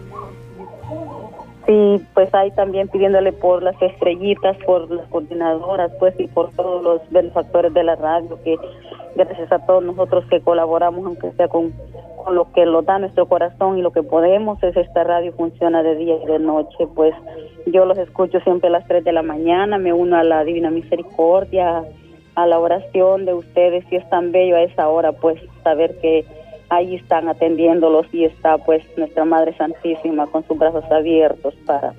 Sí, 1.66 2.06
pues 2.14 2.34
ahí 2.34 2.52
también 2.52 2.90
pidiéndole 2.90 3.32
por 3.32 3.64
las 3.64 3.82
estrellitas, 3.82 4.58
por 4.66 4.92
las 4.92 5.08
coordinadoras, 5.08 5.92
pues 5.98 6.14
y 6.20 6.28
por 6.28 6.52
todos 6.52 6.84
los 6.84 7.02
benefactores 7.10 7.74
de 7.74 7.84
la 7.84 7.96
radio, 7.96 8.38
que 8.44 8.58
gracias 9.16 9.50
a 9.50 9.66
todos 9.66 9.84
nosotros 9.84 10.26
que 10.30 10.42
colaboramos, 10.42 11.06
aunque 11.06 11.32
sea 11.32 11.48
con, 11.48 11.74
lo 12.32 12.52
que 12.52 12.66
nos 12.66 12.86
da 12.86 13.00
nuestro 13.00 13.28
corazón 13.28 13.78
y 13.78 13.82
lo 13.82 13.92
que 13.92 14.04
podemos, 14.04 14.62
es 14.62 14.76
esta 14.76 15.06
radio 15.06 15.32
funciona 15.34 15.84
de 15.84 15.96
día 15.96 16.16
y 16.22 16.26
de 16.26 16.40
noche, 16.40 16.88
pues. 16.94 17.14
Yo 17.66 17.86
los 17.86 17.98
escucho 17.98 18.42
siempre 18.42 18.68
a 18.68 18.72
las 18.72 18.88
3 18.88 19.06
de 19.06 19.14
la 19.14 19.22
mañana, 19.22 19.78
me 19.78 19.94
uno 19.94 20.18
a 20.18 20.24
la 20.24 20.44
Divina 20.44 20.70
Misericordia, 20.70 21.86
a 22.36 22.46
la 22.46 22.60
oración 22.60 23.24
de 23.24 23.34
ustedes, 23.34 23.86
y 23.90 23.96
es 23.96 24.10
tan 24.10 24.34
bello 24.34 24.58
a 24.58 24.64
esa 24.64 24.90
hora, 24.90 25.14
pues 25.14 25.40
saber 25.64 25.98
que 26.00 26.26
ahí 26.70 26.96
están 26.96 27.28
atendiéndolos 27.28 28.08
y 28.12 28.26
está 28.26 28.58
pues 28.58 28.84
nuestra 28.98 29.26
Madre 29.26 29.56
Santísima 29.58 30.28
con 30.28 30.46
sus 30.48 30.58
brazos 30.58 30.84
abiertos 30.92 31.54
para 31.66 31.94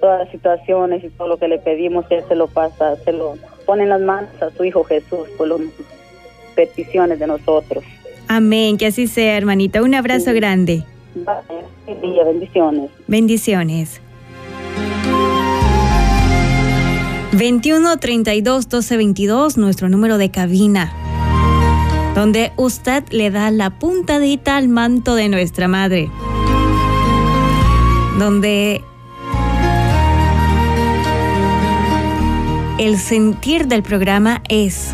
todas 0.00 0.20
las 0.20 0.30
situaciones 0.30 1.04
y 1.04 1.08
todo 1.10 1.28
lo 1.28 1.36
que 1.36 1.48
le 1.48 1.58
pedimos, 1.58 2.06
Él 2.10 2.24
se 2.26 2.34
lo 2.34 2.48
pasa, 2.48 2.96
se 2.96 3.12
lo 3.12 3.34
pone 3.66 3.84
en 3.84 3.90
las 3.90 4.00
manos 4.00 4.30
a 4.40 4.50
su 4.50 4.64
Hijo 4.64 4.82
Jesús 4.84 5.28
por 5.36 5.48
las 5.48 5.60
peticiones 6.54 7.18
de 7.18 7.26
nosotros. 7.26 7.84
Amén, 8.28 8.78
que 8.78 8.86
así 8.86 9.06
sea, 9.06 9.36
hermanita. 9.36 9.82
Un 9.82 9.94
abrazo 9.94 10.32
grande. 10.32 10.84
día, 12.02 12.24
bendiciones. 12.24 12.90
Bendiciones. 13.06 14.00
21 17.32 17.96
32 17.98 18.68
12 18.68 18.96
22, 18.96 19.56
nuestro 19.56 19.88
número 19.88 20.18
de 20.18 20.30
cabina 20.30 20.92
donde 22.14 22.52
usted 22.56 23.04
le 23.10 23.30
da 23.30 23.50
la 23.50 23.70
puntadita 23.70 24.56
al 24.56 24.68
manto 24.68 25.14
de 25.14 25.28
nuestra 25.28 25.68
madre, 25.68 26.10
donde 28.18 28.82
el 32.78 32.98
sentir 32.98 33.66
del 33.66 33.82
programa 33.82 34.42
es 34.48 34.92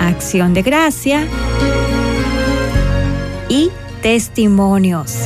acción 0.00 0.52
de 0.54 0.62
gracia 0.62 1.26
y 3.48 3.70
testimonios. 4.02 5.16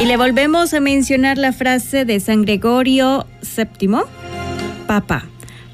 Y 0.00 0.06
le 0.06 0.16
volvemos 0.16 0.74
a 0.74 0.80
mencionar 0.80 1.38
la 1.38 1.52
frase 1.52 2.04
de 2.04 2.20
San 2.20 2.42
Gregorio 2.42 3.26
VII 3.56 4.27
Papa. 4.88 5.26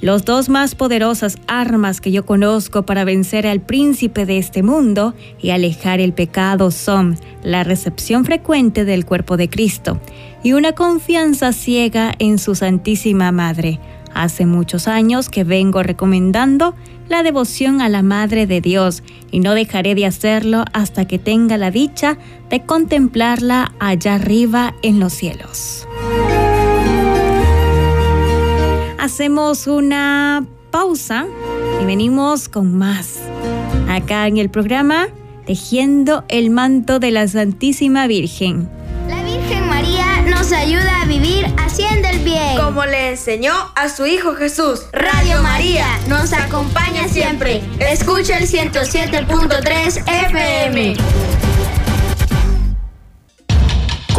Los 0.03 0.27
dos 0.27 0.51
más 0.51 0.75
poderosas 0.75 1.39
armas 1.47 2.03
que 2.03 2.13
yo 2.13 2.27
conozco 2.27 2.85
para 2.85 3.05
vencer 3.05 3.47
al 3.47 3.63
príncipe 3.63 4.27
de 4.27 4.37
este 4.37 4.63
mundo 4.63 5.15
y 5.41 5.49
alejar 5.49 6.01
el 6.01 6.13
pecado 6.13 6.71
son 6.71 7.17
la 7.43 7.65
recepción 7.65 8.27
frecuente 8.27 8.85
del 8.85 9.07
cuerpo 9.07 9.39
de 9.39 9.49
Cristo 9.49 9.99
y 10.43 10.53
una 10.53 10.73
confianza 10.73 11.55
ciega 11.55 12.13
en 12.19 12.39
su 12.39 12.55
Santísima 12.55 13.33
Madre. 13.33 13.81
Hace 14.13 14.45
muchos 14.45 14.89
años 14.89 15.31
que 15.31 15.43
vengo 15.43 15.83
recomendando 15.83 16.75
la 17.09 17.23
devoción 17.23 17.81
a 17.81 17.89
la 17.89 18.03
Madre 18.03 18.47
de 18.47 18.61
Dios 18.61 19.03
y 19.31 19.41
no 19.41 19.55
dejaré 19.55 19.95
de 19.95 20.05
hacerlo 20.05 20.65
hasta 20.75 21.07
que 21.07 21.19
tenga 21.19 21.57
la 21.57 21.71
dicha 21.71 22.19
de 22.51 22.61
contemplarla 22.61 23.73
allá 23.79 24.17
arriba 24.17 24.75
en 24.83 25.01
los 25.01 25.15
cielos 25.15 25.87
hacemos 29.05 29.67
una 29.67 30.47
pausa 30.71 31.27
y 31.81 31.85
venimos 31.85 32.49
con 32.49 32.77
más. 32.77 33.19
Acá 33.89 34.27
en 34.27 34.39
el 34.39 34.49
programa, 34.49 35.09
Tejiendo 35.47 36.25
el 36.29 36.49
manto 36.49 36.99
de 37.01 37.11
la 37.11 37.29
Santísima 37.29 38.07
Virgen. 38.07 38.67
La 39.11 39.23
Virgen 39.23 39.69
María 39.69 40.23
nos 40.23 40.53
ayuda 40.53 41.03
a 41.03 41.05
vivir 41.05 41.45
haciendo 41.59 42.09
el 42.09 42.21
bien. 42.21 42.57
Como 42.57 42.87
le 42.87 43.11
enseñó 43.11 43.53
a 43.75 43.91
su 43.91 44.07
Hijo 44.07 44.35
Jesús. 44.37 44.87
Radio 44.95 45.43
María 45.43 45.87
nos 46.09 46.33
acompaña 46.33 47.07
siempre. 47.07 47.61
Escucha 47.81 48.39
el 48.39 48.49
107.3 48.49 50.03
FM. 50.07 50.95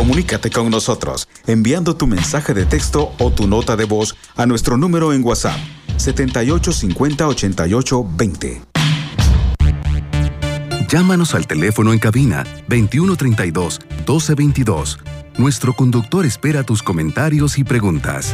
Comunícate 0.06 0.52
con 0.52 0.70
nosotros 0.70 1.28
enviando 1.48 1.96
tu 1.96 2.06
mensaje 2.06 2.54
de 2.54 2.68
texto 2.68 3.12
o 3.18 3.32
tu 3.32 3.48
nota 3.48 3.76
de 3.76 3.86
voz 3.86 4.16
a 4.36 4.46
nuestro 4.46 4.78
número 4.78 5.14
en 5.14 5.26
WhatsApp 5.26 5.58
7850 5.98 7.28
88 7.28 8.06
20. 8.16 8.62
Llámanos 10.88 11.34
al 11.34 11.48
teléfono 11.48 11.92
en 11.92 11.98
cabina 11.98 12.44
2132 12.68 13.80
1222. 14.06 15.00
Nuestro 15.40 15.74
conductor 15.74 16.24
espera 16.24 16.62
tus 16.62 16.84
comentarios 16.84 17.58
y 17.58 17.64
preguntas. 17.64 18.32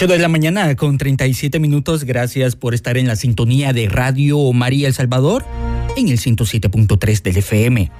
8 0.00 0.06
de 0.06 0.18
la 0.18 0.28
mañana 0.28 0.74
con 0.76 0.96
37 0.96 1.60
minutos. 1.60 2.04
Gracias 2.04 2.56
por 2.56 2.72
estar 2.72 2.96
en 2.96 3.06
la 3.06 3.16
sintonía 3.16 3.74
de 3.74 3.86
Radio 3.86 4.50
María 4.54 4.88
El 4.88 4.94
Salvador 4.94 5.44
en 5.94 6.08
el 6.08 6.18
107.3 6.18 7.22
del 7.22 7.36
FM. 7.36 7.90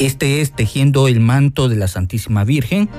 Este 0.00 0.42
es 0.42 0.52
Tejiendo 0.52 1.08
el 1.08 1.20
manto 1.20 1.70
de 1.70 1.76
la 1.76 1.88
Santísima 1.88 2.44
Virgen. 2.44 2.90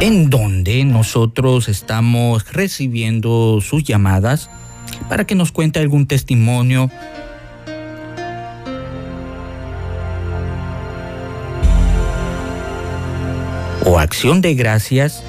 En 0.00 0.28
donde 0.28 0.84
nosotros 0.84 1.70
estamos 1.70 2.52
recibiendo 2.52 3.62
sus 3.62 3.84
llamadas 3.84 4.50
para 5.08 5.26
que 5.26 5.34
nos 5.34 5.50
cuente 5.50 5.78
algún 5.78 6.06
testimonio 6.06 6.90
de 14.16 14.54
gracias 14.54 15.22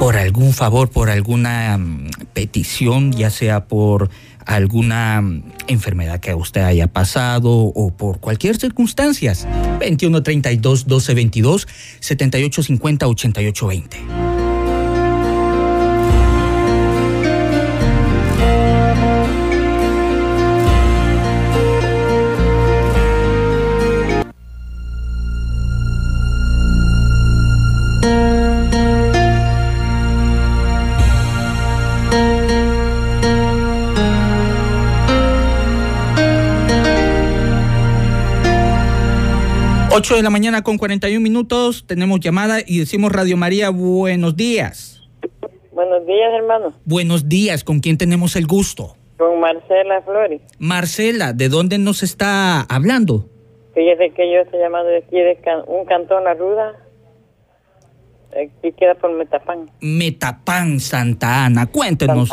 por 0.00 0.16
algún 0.16 0.54
favor, 0.54 0.88
por 0.88 1.10
alguna 1.10 1.76
mm, 1.76 2.08
petición, 2.32 3.12
ya 3.12 3.28
sea 3.28 3.66
por 3.66 4.08
alguna 4.46 5.20
mm, 5.20 5.42
enfermedad 5.66 6.18
que 6.18 6.34
usted 6.34 6.62
haya 6.62 6.86
pasado 6.86 7.50
o 7.52 7.94
por 7.94 8.20
cualquier 8.20 8.56
circunstancia. 8.56 9.34
21 9.78 10.22
32 10.22 10.86
12 10.86 11.14
22 11.14 11.68
78 12.00 12.62
50 12.62 13.06
88 13.06 13.66
20. 13.66 14.25
8 40.06 40.18
de 40.18 40.22
la 40.22 40.30
mañana 40.30 40.62
con 40.62 40.78
41 40.78 41.20
minutos, 41.20 41.84
tenemos 41.84 42.20
llamada 42.20 42.60
y 42.64 42.78
decimos 42.78 43.10
Radio 43.10 43.36
María, 43.36 43.70
buenos 43.70 44.36
días. 44.36 45.02
Buenos 45.72 46.06
días, 46.06 46.32
hermano. 46.32 46.72
Buenos 46.84 47.28
días, 47.28 47.64
¿con 47.64 47.80
quién 47.80 47.98
tenemos 47.98 48.36
el 48.36 48.46
gusto? 48.46 48.96
Con 49.18 49.40
Marcela 49.40 50.00
Flores. 50.02 50.42
Marcela, 50.60 51.32
¿de 51.32 51.48
dónde 51.48 51.78
nos 51.78 52.04
está 52.04 52.60
hablando? 52.60 53.28
Fíjese 53.74 54.10
que 54.10 54.32
yo 54.32 54.42
estoy 54.42 54.60
llamando 54.60 54.90
de 54.90 54.98
aquí, 54.98 55.16
de 55.16 55.36
un 55.66 55.84
cantón 55.86 56.22
La 56.22 56.34
Ruda, 56.34 56.76
aquí 58.30 58.70
queda 58.78 58.94
por 58.94 59.12
Metapán. 59.12 59.68
Metapán, 59.80 60.78
Santa 60.78 61.46
Ana, 61.46 61.66
cuéntenos. 61.66 62.32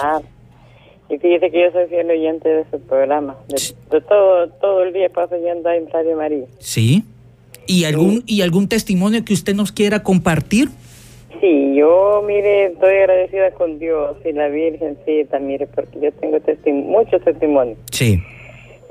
Y 1.10 1.18
fíjese 1.18 1.50
que 1.50 1.60
yo 1.60 1.72
soy 1.72 1.88
fiel 1.88 2.08
oyente 2.12 2.50
de 2.50 2.66
su 2.70 2.80
programa. 2.82 3.36
De, 3.48 4.00
todo, 4.02 4.48
todo 4.62 4.84
el 4.84 4.94
día 4.94 5.10
paso 5.10 5.36
yendo 5.38 5.72
en 5.72 5.90
Radio 5.90 6.16
María. 6.16 6.46
Sí. 6.60 7.04
¿Y 7.68 7.86
algún, 7.86 8.24
¿Y 8.26 8.42
algún 8.42 8.68
testimonio 8.68 9.24
que 9.26 9.34
usted 9.34 9.56
nos 9.56 9.72
quiera 9.72 10.04
compartir? 10.04 10.70
Sí, 11.40 11.76
yo, 11.76 12.24
mire, 12.26 12.68
estoy 12.68 12.96
agradecida 12.96 13.52
con 13.52 13.80
Dios 13.80 14.16
y 14.24 14.32
la 14.32 14.48
Virgencita, 14.48 15.40
mire, 15.40 15.68
porque 15.68 16.00
yo 16.00 16.12
tengo 16.14 16.40
muchos 16.88 17.22
testimonios. 17.24 17.78
Sí. 17.92 18.22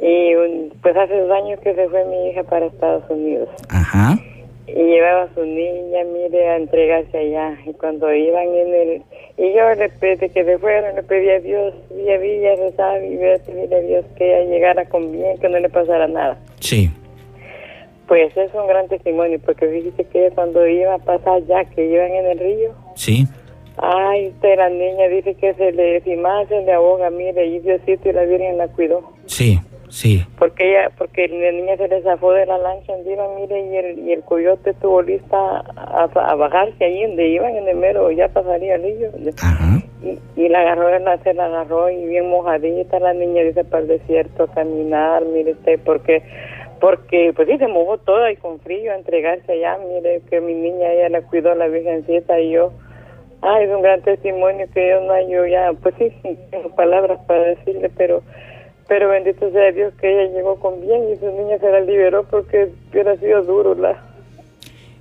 Y 0.02 0.34
pues 0.82 0.96
hace 0.96 1.16
dos 1.16 1.30
años 1.30 1.60
que 1.60 1.74
se 1.74 1.88
fue 1.88 2.04
mi 2.06 2.28
hija 2.28 2.42
para 2.42 2.66
Estados 2.66 3.04
Unidos. 3.08 3.48
Ajá. 3.68 4.18
Y 4.66 4.74
llevaba 4.74 5.22
a 5.22 5.34
su 5.34 5.44
niña, 5.44 6.00
mire, 6.12 6.48
a 6.48 6.56
entregarse 6.56 7.16
allá. 7.16 7.56
Y 7.66 7.72
cuando 7.74 8.12
iban 8.12 8.48
en 8.48 8.74
el... 8.74 9.02
Y 9.38 9.54
yo 9.54 9.74
le 9.74 9.88
pedí 9.88 10.28
que 10.28 10.44
se 10.44 10.58
fueran, 10.58 10.96
le 10.96 11.02
pedí 11.02 11.30
a 11.30 11.40
Dios, 11.40 11.74
día 11.96 12.14
a 12.14 12.18
día, 12.18 12.56
rezaba 12.56 12.98
y 12.98 13.22
a 13.22 13.80
Dios 13.80 14.04
que 14.16 14.26
ella 14.26 14.50
llegara 14.50 14.84
con 14.86 15.12
bien, 15.12 15.38
que 15.38 15.48
no 15.48 15.58
le 15.58 15.68
pasara 15.68 16.08
nada. 16.08 16.38
Sí. 16.58 16.90
Pues 18.12 18.36
es 18.36 18.52
un 18.52 18.66
gran 18.66 18.88
testimonio, 18.88 19.40
porque 19.42 19.66
fíjese 19.66 20.04
que 20.04 20.30
cuando 20.34 20.66
iba 20.66 20.96
a 20.96 20.98
pasar 20.98 21.42
ya, 21.46 21.64
que 21.64 21.86
iban 21.86 22.10
en 22.12 22.26
el 22.26 22.38
río. 22.40 22.74
Sí. 22.94 23.26
Ay, 23.78 24.28
usted, 24.28 24.58
la 24.58 24.68
niña 24.68 25.08
dice 25.08 25.34
que 25.34 25.54
se 25.54 25.72
le, 25.72 25.98
si 26.02 26.16
más 26.16 26.46
se 26.48 26.60
le 26.60 26.74
ahoga, 26.74 27.08
mire, 27.08 27.46
y 27.46 27.60
Diosito 27.60 28.10
y 28.10 28.12
la 28.12 28.24
Virgen 28.24 28.58
la 28.58 28.68
cuidó. 28.68 29.00
Sí. 29.24 29.58
Sí. 29.88 30.22
Porque 30.38 30.68
ella, 30.68 30.90
porque 30.98 31.26
la 31.26 31.52
niña 31.52 31.78
se 31.78 31.88
le 31.88 32.02
zafó 32.02 32.32
de 32.32 32.44
la 32.44 32.58
lancha 32.58 32.94
encima, 32.94 33.22
mire, 33.34 33.58
y 33.58 33.76
el, 33.76 33.98
y 34.00 34.12
el 34.12 34.22
coyote 34.24 34.70
estuvo 34.72 35.00
lista 35.00 35.64
a, 35.74 36.04
a, 36.04 36.34
bajarse 36.34 36.84
ahí 36.84 37.06
donde 37.06 37.28
iban 37.28 37.56
en 37.56 37.66
el 37.66 37.76
mero, 37.76 38.10
ya 38.10 38.28
pasaría 38.28 38.74
el 38.74 38.82
río. 38.82 39.10
Y, 40.02 40.18
y, 40.38 40.48
la 40.50 40.60
agarró, 40.60 40.98
la, 40.98 41.16
se 41.22 41.32
la 41.32 41.46
agarró 41.46 41.88
y 41.88 42.04
bien 42.04 42.28
mojadita 42.28 42.98
la 42.98 43.14
niña 43.14 43.42
dice 43.42 43.64
para 43.64 43.84
el 43.84 43.88
desierto 43.88 44.42
a 44.42 44.52
caminar, 44.52 45.24
mire 45.24 45.52
usted, 45.52 45.80
porque 45.84 46.22
porque 46.82 47.32
pues 47.36 47.46
sí 47.46 47.56
se 47.58 47.68
mojó 47.68 47.96
toda 47.98 48.32
y 48.32 48.36
con 48.36 48.58
frío 48.58 48.90
a 48.90 48.96
entregarse 48.96 49.52
allá, 49.52 49.78
mire 49.88 50.20
que 50.28 50.40
mi 50.40 50.52
niña 50.52 50.92
ella 50.92 51.10
la 51.10 51.22
cuidó 51.22 51.54
la 51.54 51.68
virgencita 51.68 52.40
y 52.40 52.50
yo, 52.50 52.72
ay, 53.40 53.66
es 53.66 53.70
un 53.70 53.82
gran 53.82 54.02
testimonio 54.02 54.66
que 54.74 54.88
yo 54.88 55.00
no 55.02 55.30
yo 55.30 55.46
ya, 55.46 55.72
pues 55.80 55.94
sí, 55.96 56.10
tengo 56.50 56.74
palabras 56.74 57.20
para 57.28 57.44
decirle, 57.44 57.88
pero 57.96 58.24
pero 58.88 59.10
bendito 59.10 59.48
sea 59.52 59.70
Dios 59.70 59.94
que 60.00 60.10
ella 60.10 60.34
llegó 60.34 60.56
con 60.56 60.80
bien 60.80 61.02
y 61.12 61.16
su 61.20 61.26
niña 61.26 61.56
se 61.60 61.70
la 61.70 61.80
liberó 61.82 62.24
porque 62.24 62.72
hubiera 62.90 63.16
sido 63.16 63.42
duro 63.42 63.76
la... 63.76 64.02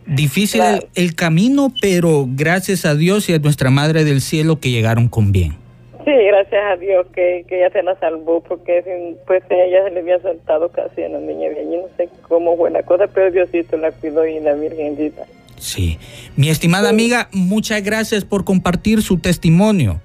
Difícil 0.05 0.61
el, 0.93 1.15
camino, 1.15 1.73
pero 1.81 2.27
gracias 2.27 2.85
a 2.85 2.93
Dios 2.93 3.27
y 3.27 3.33
a 3.33 3.39
nuestra 3.39 3.71
Madre 3.71 4.03
del 4.03 4.21
Cielo 4.21 4.59
que 4.59 4.69
llegaron 4.69 5.07
con 5.07 5.31
bien. 5.31 5.60
Sí, 6.05 6.11
gracias 6.11 6.63
a 6.71 6.77
Dios 6.77 7.05
que, 7.13 7.45
que 7.47 7.59
ella 7.59 7.69
se 7.71 7.83
la 7.83 7.97
salvó 7.99 8.41
porque 8.41 9.15
pues 9.27 9.43
ella 9.49 9.83
se 9.83 9.91
le 9.91 9.99
había 9.99 10.19
saltado 10.19 10.69
casi 10.69 11.03
a 11.03 11.09
la 11.09 11.19
niña 11.19 11.49
bien. 11.49 11.71
Yo 11.71 11.81
no 11.81 11.87
sé 11.95 12.09
cómo 12.27 12.57
fue 12.57 12.71
la 12.71 12.83
cosa, 12.83 13.07
pero 13.07 13.29
Diosito 13.31 13.77
la 13.77 13.91
cuidó 13.91 14.25
y 14.25 14.39
la 14.39 14.53
Virgencita. 14.53 15.25
Sí. 15.57 15.99
Mi 16.35 16.49
estimada 16.49 16.89
amiga, 16.89 17.29
muchas 17.31 17.83
gracias 17.83 18.25
por 18.25 18.43
compartir 18.43 19.03
su 19.03 19.19
testimonio. 19.19 20.01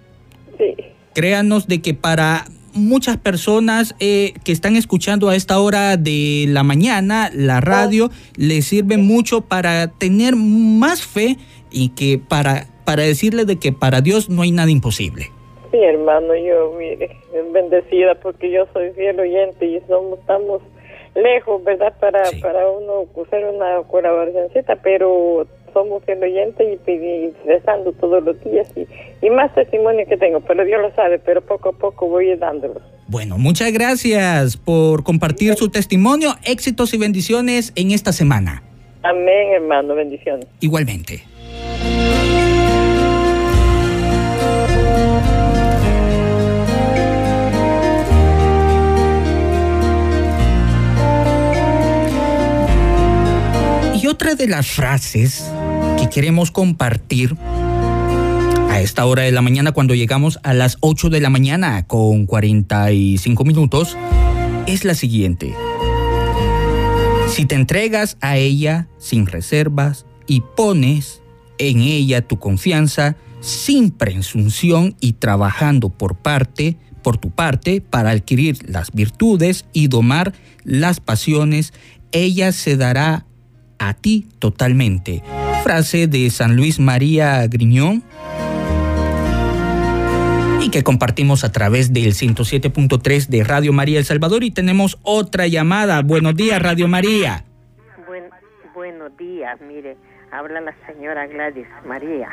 Sí. 0.59 0.74
Créanos 1.14 1.66
de 1.66 1.80
que 1.80 1.94
para 1.94 2.44
muchas 2.74 3.16
personas 3.16 3.94
eh, 3.98 4.35
que 4.44 4.52
están 4.52 4.76
escuchando 4.76 5.30
a 5.30 5.37
esta 5.37 5.59
hora 5.59 5.96
de 5.96 6.44
la 6.48 6.62
mañana 6.62 7.30
la 7.32 7.62
radio 7.62 8.11
les 8.37 8.66
sirve 8.66 8.98
mucho 8.98 9.40
para 9.40 9.88
tener 9.88 10.37
más 10.37 11.00
fe 11.00 11.38
y 11.70 11.88
que 11.90 12.18
para, 12.18 12.66
para 12.85 13.04
decirle 13.04 13.46
de 13.46 13.56
que 13.56 13.72
para 13.72 14.02
Dios 14.02 14.28
no 14.28 14.42
hay 14.42 14.52
nada 14.52 14.70
imposible. 14.70 15.30
Sí, 15.70 15.79
hermano, 15.83 16.35
yo, 16.37 16.74
mire, 16.79 17.11
bendecida 17.52 18.14
porque 18.14 18.50
yo 18.50 18.66
soy 18.72 18.92
fiel 18.92 19.18
oyente 19.18 19.66
y 19.66 19.81
somos, 19.88 20.18
estamos 20.20 20.62
lejos, 21.14 21.64
¿verdad? 21.64 21.94
Para, 21.98 22.22
para 22.40 22.68
uno 22.70 23.07
hacer 23.24 23.44
una 23.46 23.83
colaboracióncita, 23.88 24.76
pero 24.76 25.46
somos 25.72 26.02
el 26.07 26.22
oyente 26.22 26.79
y, 26.87 27.33
rezando 27.46 27.92
todos 27.92 28.22
los 28.24 28.42
días 28.44 28.66
y, 29.22 29.31
más 29.31 29.55
testimonio 29.55 30.07
que 30.09 30.16
tengo, 30.16 30.40
pero 30.40 30.64
Dios 30.64 30.81
lo 30.81 30.94
sabe, 30.94 31.18
pero 31.18 31.42
poco 31.42 31.70
a 31.70 31.72
poco 31.72 32.07
voy 32.07 32.35
dándolos. 32.37 32.83
Bueno, 33.09 33.37
muchas 33.37 33.72
gracias 33.72 34.57
por 34.57 35.05
compartir 35.05 35.55
su 35.55 35.68
testimonio, 35.68 36.31
éxitos 36.44 36.94
y 36.94 36.98
bendiciones 36.98 37.72
en 37.76 37.90
esta 37.90 38.12
semana. 38.12 38.62
Amén, 39.02 39.52
hermano, 39.55 39.94
bendiciones. 39.94 40.46
Igualmente. 40.61 41.22
Y 54.06 54.08
otra 54.08 54.36
de 54.36 54.46
las 54.46 54.68
frases 54.68 55.50
que 55.98 56.08
queremos 56.08 56.52
compartir 56.52 57.36
a 58.70 58.80
esta 58.80 59.04
hora 59.04 59.24
de 59.24 59.32
la 59.32 59.42
mañana 59.42 59.72
cuando 59.72 59.96
llegamos 59.96 60.38
a 60.44 60.54
las 60.54 60.76
8 60.78 61.10
de 61.10 61.20
la 61.20 61.28
mañana 61.28 61.88
con 61.88 62.26
45 62.26 63.44
minutos 63.44 63.96
es 64.68 64.84
la 64.84 64.94
siguiente. 64.94 65.52
Si 67.30 67.46
te 67.46 67.56
entregas 67.56 68.16
a 68.20 68.36
ella 68.36 68.86
sin 68.98 69.26
reservas 69.26 70.06
y 70.28 70.40
pones 70.56 71.20
en 71.58 71.80
ella 71.80 72.22
tu 72.22 72.38
confianza 72.38 73.16
sin 73.40 73.90
presunción 73.90 74.94
y 75.00 75.14
trabajando 75.14 75.88
por 75.88 76.14
parte 76.14 76.76
por 77.02 77.18
tu 77.18 77.32
parte 77.32 77.80
para 77.80 78.10
adquirir 78.10 78.70
las 78.70 78.92
virtudes 78.92 79.64
y 79.72 79.88
domar 79.88 80.32
las 80.62 81.00
pasiones, 81.00 81.72
ella 82.12 82.52
se 82.52 82.76
dará 82.76 83.26
a 83.78 83.94
ti 83.94 84.26
totalmente. 84.38 85.22
Frase 85.62 86.06
de 86.06 86.30
San 86.30 86.56
Luis 86.56 86.78
María 86.78 87.46
Griñón 87.46 88.02
y 90.60 90.70
que 90.70 90.82
compartimos 90.82 91.44
a 91.44 91.52
través 91.52 91.92
del 91.92 92.12
107.3 92.12 93.28
de 93.28 93.44
Radio 93.44 93.72
María 93.72 93.98
El 93.98 94.04
Salvador 94.04 94.42
y 94.44 94.50
tenemos 94.50 94.98
otra 95.02 95.46
llamada. 95.46 96.02
Buenos 96.02 96.34
días, 96.34 96.60
Radio 96.60 96.88
María. 96.88 97.44
buenos 98.74 99.16
días, 99.16 99.58
mire, 99.66 99.96
habla 100.30 100.60
la 100.60 100.74
señora 100.86 101.26
Gladys 101.26 101.66
María. 101.86 102.28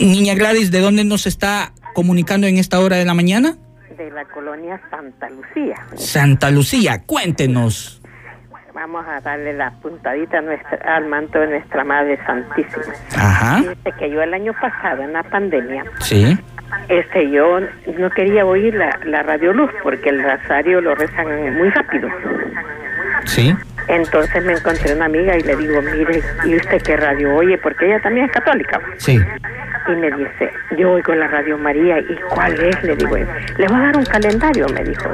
Niña 0.00 0.34
Gladys, 0.34 0.70
¿de 0.70 0.80
dónde 0.80 1.04
nos 1.04 1.26
está 1.26 1.72
comunicando 1.94 2.46
en 2.46 2.58
esta 2.58 2.80
hora 2.80 2.96
de 2.96 3.04
la 3.04 3.14
mañana? 3.14 3.56
De 3.96 4.10
la 4.10 4.24
colonia 4.26 4.80
Santa 4.90 5.28
Lucía. 5.30 5.86
Santa 5.96 6.50
Lucía, 6.50 7.02
cuéntenos 7.04 8.00
vamos 8.78 9.04
a 9.08 9.20
darle 9.20 9.52
la 9.54 9.70
puntadita 9.82 10.40
nuestra, 10.40 10.78
al 10.96 11.06
manto 11.06 11.40
de 11.40 11.48
nuestra 11.48 11.82
Madre 11.82 12.16
Santísima. 12.24 12.94
Ajá. 13.16 13.56
Dice 13.60 13.92
que 13.98 14.10
yo 14.10 14.22
el 14.22 14.32
año 14.32 14.52
pasado, 14.52 15.02
en 15.02 15.12
la 15.12 15.22
pandemia, 15.24 15.84
sí. 16.00 16.38
este, 16.88 17.28
yo 17.30 17.58
no 17.98 18.10
quería 18.10 18.46
oír 18.46 18.74
la, 18.74 18.96
la 19.04 19.22
radio 19.24 19.52
luz 19.52 19.70
porque 19.82 20.10
el 20.10 20.22
rosario 20.22 20.80
lo 20.80 20.94
rezan 20.94 21.26
muy 21.56 21.70
rápido. 21.70 22.08
Sí. 23.24 23.52
Entonces 23.88 24.44
me 24.44 24.52
encontré 24.52 24.94
una 24.94 25.06
amiga 25.06 25.36
y 25.36 25.40
le 25.40 25.56
digo, 25.56 25.80
mire, 25.82 26.22
¿y 26.44 26.56
usted 26.56 26.82
qué 26.82 26.96
radio 26.96 27.34
oye? 27.36 27.56
Porque 27.58 27.86
ella 27.86 28.00
también 28.00 28.26
es 28.26 28.32
católica. 28.32 28.80
Sí. 28.98 29.18
Y 29.88 29.92
me 29.92 30.10
dice, 30.10 30.52
yo 30.76 30.92
oigo 30.92 31.14
la 31.14 31.28
Radio 31.28 31.56
María, 31.56 31.98
¿y 31.98 32.16
cuál 32.28 32.52
es? 32.62 32.82
Le 32.82 32.94
digo, 32.96 33.16
le 33.16 33.66
voy 33.68 33.76
a 33.76 33.80
dar 33.80 33.96
un 33.96 34.04
calendario, 34.04 34.66
me 34.68 34.84
dijo, 34.84 35.08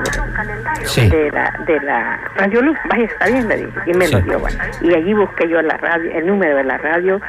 de, 0.97 1.31
la, 1.31 1.55
de 1.65 1.81
la 1.81 2.21
Radio 2.37 2.63
Luz. 2.63 2.77
Vaya, 2.91 3.05
está 3.05 3.27
bien, 3.29 3.47
le 3.47 3.57
dije. 3.59 3.81
Y 3.87 3.95
me 3.95 4.09
lo 4.09 4.21
dio, 4.23 4.41
bueno. 4.41 4.59
Y 4.81 4.93
allí 4.93 5.15
busqué 5.15 5.49
yo 5.49 5.63
la 5.63 5.77
radio, 5.77 6.11
el 6.13 6.27
número 6.27 6.57
de 6.57 6.65
la 6.65 6.79
radio, 6.79 7.21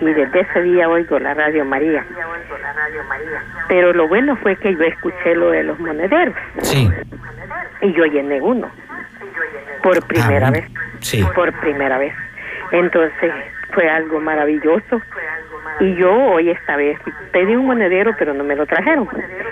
y 0.00 0.12
desde 0.12 0.40
ese 0.40 0.62
día 0.62 0.90
oigo 0.90 1.18
la 1.18 1.32
Radio 1.32 1.64
María. 1.64 2.04
Pero 3.68 3.94
lo 3.94 4.06
bueno 4.06 4.36
fue 4.36 4.56
que 4.56 4.74
yo 4.74 4.84
escuché 4.84 5.34
lo 5.34 5.50
de 5.50 5.62
los 5.62 5.78
monederos. 5.78 6.34
Sí. 6.60 6.90
Y 7.80 7.92
yo 7.94 8.04
llené 8.04 8.42
uno. 8.42 8.70
Por 9.82 10.06
primera 10.06 10.48
Ah, 10.48 10.50
vez. 10.50 10.64
Sí. 11.00 11.24
Por 11.34 11.52
primera 11.60 11.98
vez. 11.98 12.14
Entonces 12.72 13.32
fue 13.72 13.88
algo 13.88 14.20
maravilloso. 14.20 15.00
Y 15.80 15.94
yo 15.96 16.12
hoy 16.12 16.50
esta 16.50 16.76
vez 16.76 16.98
pedí 17.32 17.54
un 17.56 17.66
monedero, 17.66 18.14
pero 18.18 18.34
no 18.34 18.44
me 18.44 18.54
lo 18.56 18.66
trajeron, 18.66 19.08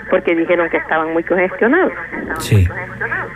porque 0.09 0.35
dijeron 0.35 0.69
que 0.69 0.77
estaban 0.77 1.11
muy 1.13 1.23
congestionados. 1.23 1.91
Sí. 2.39 2.67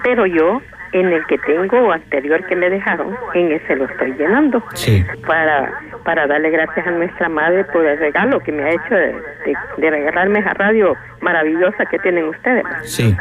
Pero 0.04 0.26
yo, 0.26 0.62
en 0.94 1.08
el 1.12 1.26
que 1.26 1.38
tengo 1.40 1.92
anterior 1.92 2.46
que 2.48 2.56
me 2.56 2.70
dejaron, 2.70 3.16
en 3.34 3.52
ese 3.52 3.76
lo 3.76 3.86
estoy 3.86 4.14
llenando. 4.14 4.64
Sí. 4.76 5.04
Para, 5.28 5.72
para 6.06 6.28
darle 6.28 6.50
gracias 6.52 6.86
a 6.88 6.92
nuestra 6.92 7.30
madre 7.30 7.64
por 7.66 7.86
el 7.86 7.98
regalo 8.00 8.40
que 8.40 8.52
me 8.52 8.64
ha 8.64 8.70
hecho 8.70 8.94
de, 8.96 9.08
de- 9.46 9.58
de 9.78 9.90
regalarme 9.90 10.40
esa 10.40 10.54
radio 10.54 10.96
maravillosa 11.22 11.86
que 11.90 11.98
tienen 12.00 12.26
ustedes. 12.26 12.64
Sí. 12.84 13.16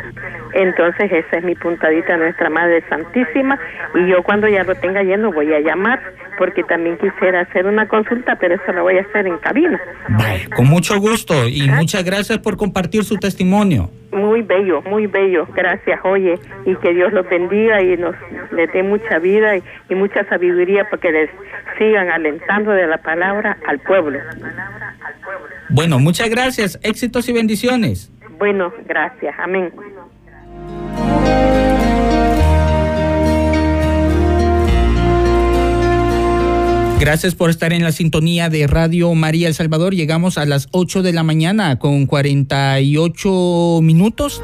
Entonces 0.55 1.11
esa 1.11 1.39
es 1.39 1.45
mi 1.45 1.55
puntadita 1.55 2.17
Nuestra 2.17 2.51
Madre 2.51 2.83
Santísima 2.89 3.59
y 3.95 4.07
yo 4.09 4.23
cuando 4.23 4.49
ya 4.49 4.65
lo 4.65 4.75
tenga 4.75 5.03
lleno 5.03 5.33
voy 5.33 5.53
a 5.55 5.61
llamar 5.61 6.01
porque 6.39 6.63
también 6.65 6.99
quisiera 6.99 7.41
hacer 7.43 7.67
una 7.67 7.87
consulta, 7.89 8.37
pero 8.37 8.55
eso 8.57 8.73
lo 8.73 8.83
voy 8.83 8.99
a 8.99 9.03
hacer 9.03 9.27
en 9.27 9.39
cabina. 9.39 9.81
con 10.57 10.67
mucho 10.67 10.99
gusto 10.99 11.35
y 11.49 11.69
muchas 11.71 12.05
gracias 12.05 12.39
por 12.39 12.57
compartir 12.57 13.05
su 13.05 13.17
testimonio. 13.17 13.91
Muy 14.11 14.43
bello, 14.43 14.83
muy 14.83 15.07
bello. 15.07 15.47
Gracias, 15.55 15.99
oye, 16.05 16.35
y 16.67 16.75
que 16.77 16.93
Dios 16.93 17.13
los 17.15 17.27
bendiga 17.31 17.62
y 17.63 17.97
nos 17.97 18.15
le 18.51 18.67
dé 18.67 18.83
mucha 18.83 19.19
vida 19.19 19.57
y, 19.57 19.63
y 19.89 19.95
mucha 19.95 20.25
sabiduría 20.25 20.85
para 20.85 21.01
que 21.01 21.13
les 21.13 21.31
sigan 21.79 22.11
alentando 22.11 22.73
de 22.73 22.87
la 22.87 22.99
palabra 22.99 23.57
al 23.67 23.79
pueblo. 23.81 24.19
Bueno, 25.71 25.99
muchas 25.99 26.29
gracias. 26.29 26.79
Éxitos 26.83 27.29
y 27.29 27.33
bendiciones. 27.33 28.13
Bueno, 28.39 28.73
gracias. 28.87 29.35
Amén. 29.39 29.73
Gracias 37.03 37.35
por 37.35 37.51
estar 37.51 37.73
en 37.73 37.83
la 37.83 37.91
sintonía 37.91 38.49
de 38.49 38.69
Radio 38.69 39.13
María 39.15 39.49
El 39.49 39.55
Salvador. 39.55 39.93
Llegamos 39.93 40.39
a 40.39 40.47
las 40.47 40.69
8 40.71 41.03
de 41.03 41.13
la 41.13 41.25
mañana 41.25 41.81
con 41.81 42.07
48 42.07 43.81
minutos. 43.83 44.41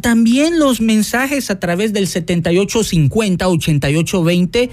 También 0.00 0.58
los 0.58 0.80
mensajes 0.80 1.50
a 1.50 1.58
través 1.58 1.92
del 1.92 2.06
7850-8820 2.06 4.70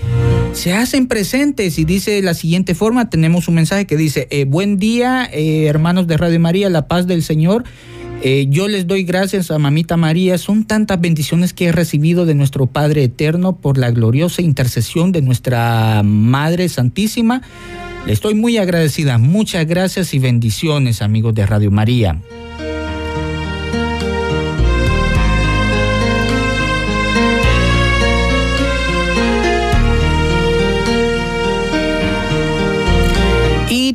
se 0.53 0.73
hacen 0.73 1.07
presentes 1.07 1.79
y 1.79 1.85
dice 1.85 2.11
de 2.11 2.21
la 2.21 2.33
siguiente 2.33 2.75
forma, 2.75 3.09
tenemos 3.09 3.47
un 3.47 3.55
mensaje 3.55 3.87
que 3.87 3.97
dice, 3.97 4.27
eh, 4.29 4.45
buen 4.45 4.77
día 4.77 5.27
eh, 5.31 5.65
hermanos 5.65 6.07
de 6.07 6.17
Radio 6.17 6.39
María, 6.39 6.69
la 6.69 6.87
paz 6.87 7.07
del 7.07 7.23
Señor. 7.23 7.63
Eh, 8.23 8.47
yo 8.49 8.67
les 8.67 8.87
doy 8.87 9.03
gracias 9.03 9.51
a 9.51 9.59
Mamita 9.59 9.97
María. 9.97 10.37
Son 10.37 10.65
tantas 10.65 11.01
bendiciones 11.01 11.53
que 11.53 11.65
he 11.65 11.71
recibido 11.71 12.25
de 12.25 12.33
nuestro 12.33 12.65
Padre 12.65 13.03
Eterno 13.03 13.57
por 13.57 13.77
la 13.77 13.91
gloriosa 13.91 14.41
intercesión 14.41 15.11
de 15.11 15.21
nuestra 15.21 16.01
Madre 16.03 16.69
Santísima. 16.69 17.41
Le 18.05 18.13
estoy 18.13 18.33
muy 18.33 18.57
agradecida. 18.57 19.17
Muchas 19.17 19.67
gracias 19.67 20.13
y 20.13 20.19
bendiciones, 20.19 21.01
amigos 21.01 21.35
de 21.35 21.45
Radio 21.45 21.71
María. 21.71 22.21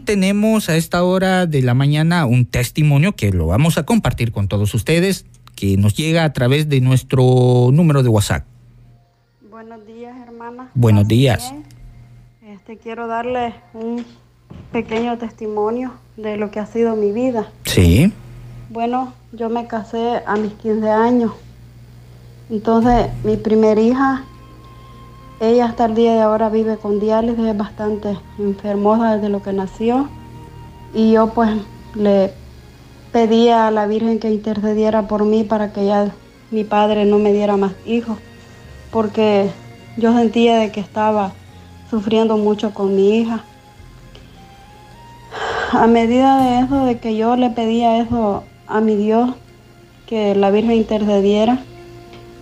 Tenemos 0.04 0.68
a 0.68 0.76
esta 0.76 1.04
hora 1.04 1.46
de 1.46 1.62
la 1.62 1.74
mañana 1.74 2.26
un 2.26 2.46
testimonio 2.46 3.12
que 3.12 3.30
lo 3.30 3.46
vamos 3.46 3.78
a 3.78 3.84
compartir 3.84 4.32
con 4.32 4.48
todos 4.48 4.74
ustedes, 4.74 5.26
que 5.54 5.76
nos 5.76 5.94
llega 5.94 6.24
a 6.24 6.32
través 6.32 6.68
de 6.68 6.80
nuestro 6.80 7.70
número 7.72 8.02
de 8.02 8.08
WhatsApp. 8.08 8.44
Buenos 9.50 9.86
días, 9.86 10.16
hermana. 10.26 10.70
Buenos 10.74 11.06
días. 11.06 11.52
Este, 12.46 12.78
quiero 12.78 13.06
darle 13.06 13.54
un 13.74 14.04
pequeño 14.72 15.18
testimonio 15.18 15.92
de 16.16 16.36
lo 16.36 16.50
que 16.50 16.60
ha 16.60 16.66
sido 16.66 16.96
mi 16.96 17.12
vida. 17.12 17.50
Sí. 17.64 18.12
Bueno, 18.70 19.12
yo 19.32 19.50
me 19.50 19.66
casé 19.66 20.20
a 20.26 20.36
mis 20.36 20.52
15 20.54 20.88
años. 20.90 21.32
Entonces, 22.48 23.08
mi 23.24 23.36
primera 23.36 23.80
hija 23.80 24.24
ella 25.40 25.64
hasta 25.64 25.86
el 25.86 25.94
día 25.94 26.12
de 26.12 26.20
ahora 26.20 26.50
vive 26.50 26.76
con 26.76 27.00
diálisis, 27.00 27.44
es 27.44 27.56
bastante 27.56 28.18
enfermosa 28.38 29.16
desde 29.16 29.30
lo 29.30 29.42
que 29.42 29.54
nació. 29.54 30.08
Y 30.94 31.12
yo 31.12 31.28
pues 31.28 31.50
le 31.94 32.32
pedía 33.10 33.66
a 33.66 33.70
la 33.70 33.86
Virgen 33.86 34.18
que 34.20 34.30
intercediera 34.30 35.08
por 35.08 35.24
mí 35.24 35.44
para 35.44 35.72
que 35.72 35.86
ya 35.86 36.12
mi 36.50 36.64
padre 36.64 37.06
no 37.06 37.18
me 37.18 37.32
diera 37.32 37.56
más 37.56 37.72
hijos, 37.86 38.18
porque 38.92 39.50
yo 39.96 40.12
sentía 40.14 40.58
de 40.58 40.70
que 40.72 40.80
estaba 40.80 41.32
sufriendo 41.88 42.36
mucho 42.36 42.74
con 42.74 42.94
mi 42.94 43.18
hija. 43.18 43.44
A 45.72 45.86
medida 45.86 46.42
de 46.42 46.64
eso, 46.64 46.84
de 46.84 46.98
que 46.98 47.16
yo 47.16 47.36
le 47.36 47.50
pedía 47.50 47.98
eso 47.98 48.44
a 48.66 48.80
mi 48.80 48.94
Dios, 48.96 49.30
que 50.06 50.34
la 50.34 50.50
Virgen 50.50 50.72
intercediera, 50.72 51.60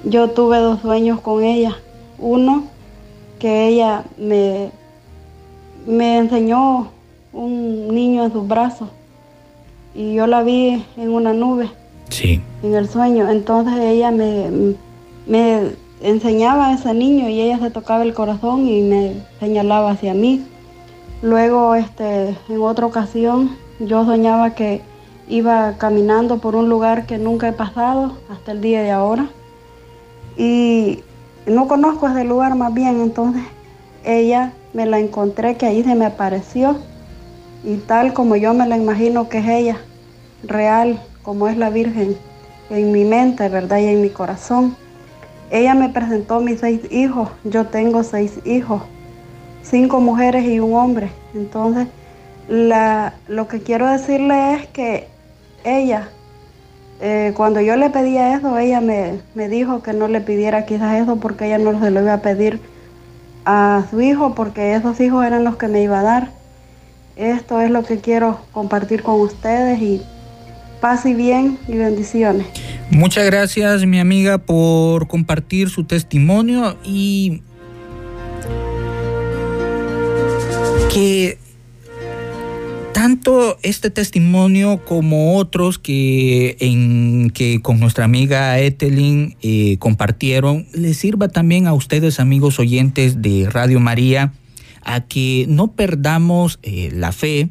yo 0.05 0.31
tuve 0.31 0.59
dos 0.59 0.81
sueños 0.81 1.21
con 1.21 1.45
ella. 1.45 1.77
Uno, 2.19 2.65
que 3.39 3.69
ella 3.69 4.05
me, 4.17 4.71
me 5.87 6.19
enseñó 6.19 6.91
un 7.33 7.89
niño 7.95 8.25
en 8.25 8.33
sus 8.33 8.47
brazos 8.47 8.89
y 9.95 10.15
yo 10.15 10.27
la 10.27 10.43
vi 10.43 10.85
en 10.97 11.11
una 11.11 11.33
nube. 11.33 11.71
Sí. 12.09 12.41
En 12.63 12.75
el 12.75 12.89
sueño. 12.89 13.29
Entonces 13.29 13.75
ella 13.81 14.11
me, 14.11 14.75
me 15.27 15.73
enseñaba 16.01 16.69
a 16.69 16.75
ese 16.75 16.95
niño 16.95 17.29
y 17.29 17.41
ella 17.41 17.59
se 17.59 17.71
tocaba 17.71 18.03
el 18.03 18.15
corazón 18.15 18.67
y 18.67 18.83
me 18.83 19.15
señalaba 19.41 19.91
hacia 19.91 20.15
mí. 20.15 20.45
Luego, 21.21 21.75
este, 21.75 22.37
en 22.49 22.61
otra 22.61 22.87
ocasión, 22.87 23.57
yo 23.81 24.05
soñaba 24.05 24.55
que 24.55 24.83
iba 25.29 25.77
caminando 25.79 26.39
por 26.39 26.55
un 26.55 26.69
lugar 26.69 27.07
que 27.07 27.19
nunca 27.19 27.49
he 27.49 27.53
pasado 27.53 28.13
hasta 28.31 28.53
el 28.53 28.61
día 28.61 28.83
de 28.83 28.91
ahora. 28.91 29.29
Y 30.37 31.01
no 31.51 31.69
conozco 31.69 32.09
ese 32.09 32.25
lugar 32.25 32.55
más 32.55 32.73
bien, 32.75 33.01
entonces 33.01 33.43
ella 34.05 34.53
me 34.73 34.87
la 34.87 34.99
encontré 34.99 35.57
que 35.57 35.67
ahí 35.67 35.83
se 35.83 35.95
me 35.95 36.07
apareció 36.07 36.77
y 37.65 37.77
tal 37.77 38.13
como 38.13 38.37
yo 38.37 38.55
me 38.55 38.67
la 38.67 38.77
imagino 38.77 39.29
que 39.29 39.39
es 39.39 39.49
ella, 39.49 39.77
real 40.43 41.01
como 41.23 41.49
es 41.49 41.57
la 41.57 41.71
Virgen 41.71 42.17
en 42.71 42.93
mi 42.93 43.05
mente, 43.05 43.49
¿verdad? 43.49 43.79
Y 43.79 43.87
en 43.87 44.03
mi 44.03 44.11
corazón. 44.11 44.77
Ella 45.51 45.75
me 45.75 45.89
presentó 45.89 46.41
mis 46.41 46.61
seis 46.61 46.81
hijos, 46.91 47.31
yo 47.45 47.67
tengo 47.67 48.03
seis 48.03 48.39
hijos, 48.45 48.83
cinco 49.63 50.01
mujeres 50.01 50.45
y 50.45 50.61
un 50.61 50.75
hombre. 50.75 51.11
Entonces, 51.35 51.89
lo 52.49 53.49
que 53.49 53.63
quiero 53.63 53.89
decirle 53.89 54.55
es 54.55 54.67
que 54.69 55.09
ella 55.65 56.09
eh, 57.01 57.33
cuando 57.37 57.61
yo 57.61 57.77
le 57.77 57.91
pedía 57.91 58.37
eso, 58.37 58.59
ella 58.59 58.81
me, 58.81 59.21
me, 59.35 59.49
dijo 59.49 59.83
que 59.83 59.93
no 59.93 60.09
le 60.09 60.21
pidiera 60.21 60.67
quizás 60.67 61.01
eso 61.01 61.17
porque 61.17 61.47
ella 61.47 61.59
no 61.59 61.79
se 61.81 61.91
lo 61.91 62.01
iba 62.01 62.15
a 62.15 62.23
pedir 62.23 62.61
a 63.45 63.85
su 63.91 64.01
hijo 64.01 64.35
porque 64.35 64.75
esos 64.75 65.01
hijos 65.01 65.25
eran 65.25 65.45
los 65.45 65.57
que 65.57 65.69
me 65.69 65.83
iba 65.83 66.01
a 66.01 66.03
dar. 66.03 66.31
Esto 67.17 67.61
es 67.61 67.71
lo 67.71 67.85
que 67.85 67.99
quiero 67.99 68.41
compartir 68.53 69.03
con 69.03 69.21
ustedes 69.21 69.81
y 69.81 70.03
paz 70.81 71.07
y 71.07 71.15
bien 71.15 71.59
y 71.69 71.77
bendiciones. 71.77 72.47
Muchas 72.91 73.27
gracias 73.27 73.85
mi 73.87 74.01
amiga 74.01 74.39
por 74.39 75.09
compartir 75.09 75.69
su 75.69 75.85
testimonio 75.85 76.77
y 76.85 77.43
que 80.93 81.39
tanto 82.99 83.61
este 83.63 83.91
testimonio 83.91 84.85
como 84.85 85.37
otros 85.37 85.79
que, 85.79 86.57
en, 86.59 87.31
que 87.31 87.63
con 87.63 87.79
nuestra 87.79 88.05
amiga 88.05 88.59
Etelin 88.59 89.37
eh, 89.41 89.77
compartieron, 89.79 90.67
les 90.73 90.97
sirva 90.97 91.29
también 91.29 91.69
a 91.69 91.75
ustedes, 91.75 92.19
amigos 92.19 92.59
oyentes 92.59 93.23
de 93.23 93.49
Radio 93.49 93.79
María, 93.79 94.33
a 94.83 95.03
que 95.03 95.47
no 95.49 95.71
perdamos 95.71 96.59
eh, 96.65 96.91
la 96.93 97.13
fe. 97.13 97.51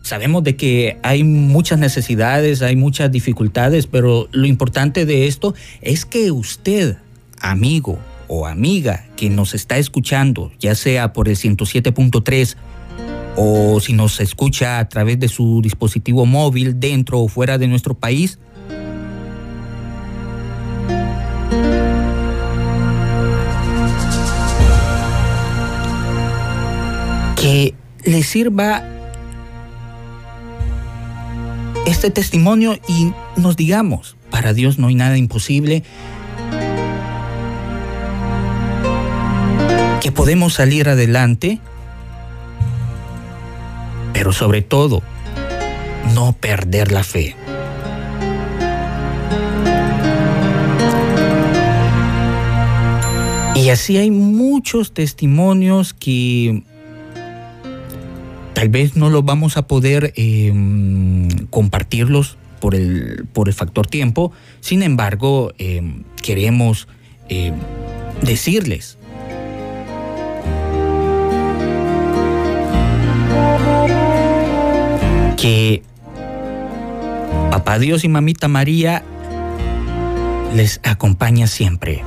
Sabemos 0.00 0.42
de 0.42 0.56
que 0.56 0.96
hay 1.02 1.24
muchas 1.24 1.78
necesidades, 1.78 2.62
hay 2.62 2.76
muchas 2.76 3.12
dificultades, 3.12 3.86
pero 3.86 4.30
lo 4.32 4.46
importante 4.46 5.04
de 5.04 5.26
esto 5.26 5.54
es 5.82 6.06
que 6.06 6.30
usted, 6.30 6.96
amigo 7.38 7.98
o 8.28 8.46
amiga 8.46 9.04
que 9.14 9.28
nos 9.28 9.52
está 9.52 9.76
escuchando, 9.76 10.50
ya 10.58 10.74
sea 10.74 11.12
por 11.12 11.28
el 11.28 11.36
107.3 11.36 12.56
o 13.40 13.78
si 13.78 13.92
nos 13.92 14.18
escucha 14.18 14.80
a 14.80 14.88
través 14.88 15.20
de 15.20 15.28
su 15.28 15.60
dispositivo 15.62 16.26
móvil 16.26 16.80
dentro 16.80 17.20
o 17.20 17.28
fuera 17.28 17.56
de 17.56 17.68
nuestro 17.68 17.94
país. 17.94 18.40
Que 27.36 27.74
le 28.04 28.24
sirva 28.24 28.82
este 31.86 32.10
testimonio 32.10 32.76
y 32.88 33.12
nos 33.36 33.56
digamos, 33.56 34.16
para 34.30 34.52
Dios 34.52 34.80
no 34.80 34.88
hay 34.88 34.96
nada 34.96 35.16
imposible, 35.16 35.84
que 40.00 40.10
podemos 40.10 40.54
salir 40.54 40.88
adelante 40.88 41.60
pero 44.18 44.32
sobre 44.32 44.62
todo, 44.62 45.00
no 46.12 46.32
perder 46.32 46.90
la 46.90 47.04
fe. 47.04 47.36
Y 53.54 53.68
así 53.68 53.96
hay 53.96 54.10
muchos 54.10 54.92
testimonios 54.92 55.94
que 55.94 56.64
tal 58.54 58.68
vez 58.70 58.96
no 58.96 59.08
los 59.08 59.24
vamos 59.24 59.56
a 59.56 59.68
poder 59.68 60.12
em, 60.16 61.28
compartirlos 61.50 62.38
por 62.58 62.74
el, 62.74 63.24
por 63.32 63.46
el 63.46 63.54
factor 63.54 63.86
tiempo, 63.86 64.32
sin 64.58 64.82
embargo, 64.82 65.52
em, 65.58 66.02
queremos 66.24 66.88
em, 67.28 67.54
decirles 68.22 68.97
que 75.40 75.82
Papá 77.50 77.78
Dios 77.78 78.02
y 78.04 78.08
Mamita 78.08 78.48
María 78.48 79.04
les 80.54 80.80
acompaña 80.82 81.46
siempre. 81.46 82.02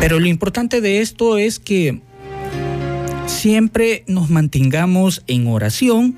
Pero 0.00 0.20
lo 0.20 0.28
importante 0.28 0.80
de 0.80 1.00
esto 1.00 1.38
es 1.38 1.58
que 1.58 2.00
siempre 3.26 4.04
nos 4.06 4.30
mantengamos 4.30 5.24
en 5.26 5.46
oración. 5.48 6.16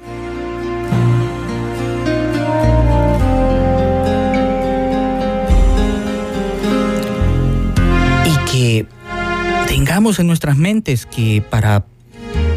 Tengamos 9.67 10.19
en 10.19 10.27
nuestras 10.27 10.57
mentes 10.57 11.07
que 11.07 11.43
para 11.49 11.87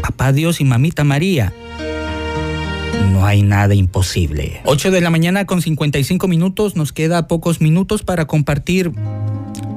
Papá 0.02 0.32
Dios 0.32 0.60
y 0.60 0.64
Mamita 0.64 1.04
María 1.04 1.52
no 3.12 3.26
hay 3.26 3.42
nada 3.42 3.74
imposible. 3.74 4.60
8 4.64 4.90
de 4.90 5.00
la 5.00 5.10
mañana 5.10 5.44
con 5.46 5.62
55 5.62 6.28
minutos, 6.28 6.76
nos 6.76 6.92
queda 6.92 7.28
pocos 7.28 7.60
minutos 7.60 8.02
para 8.02 8.26
compartir 8.26 8.92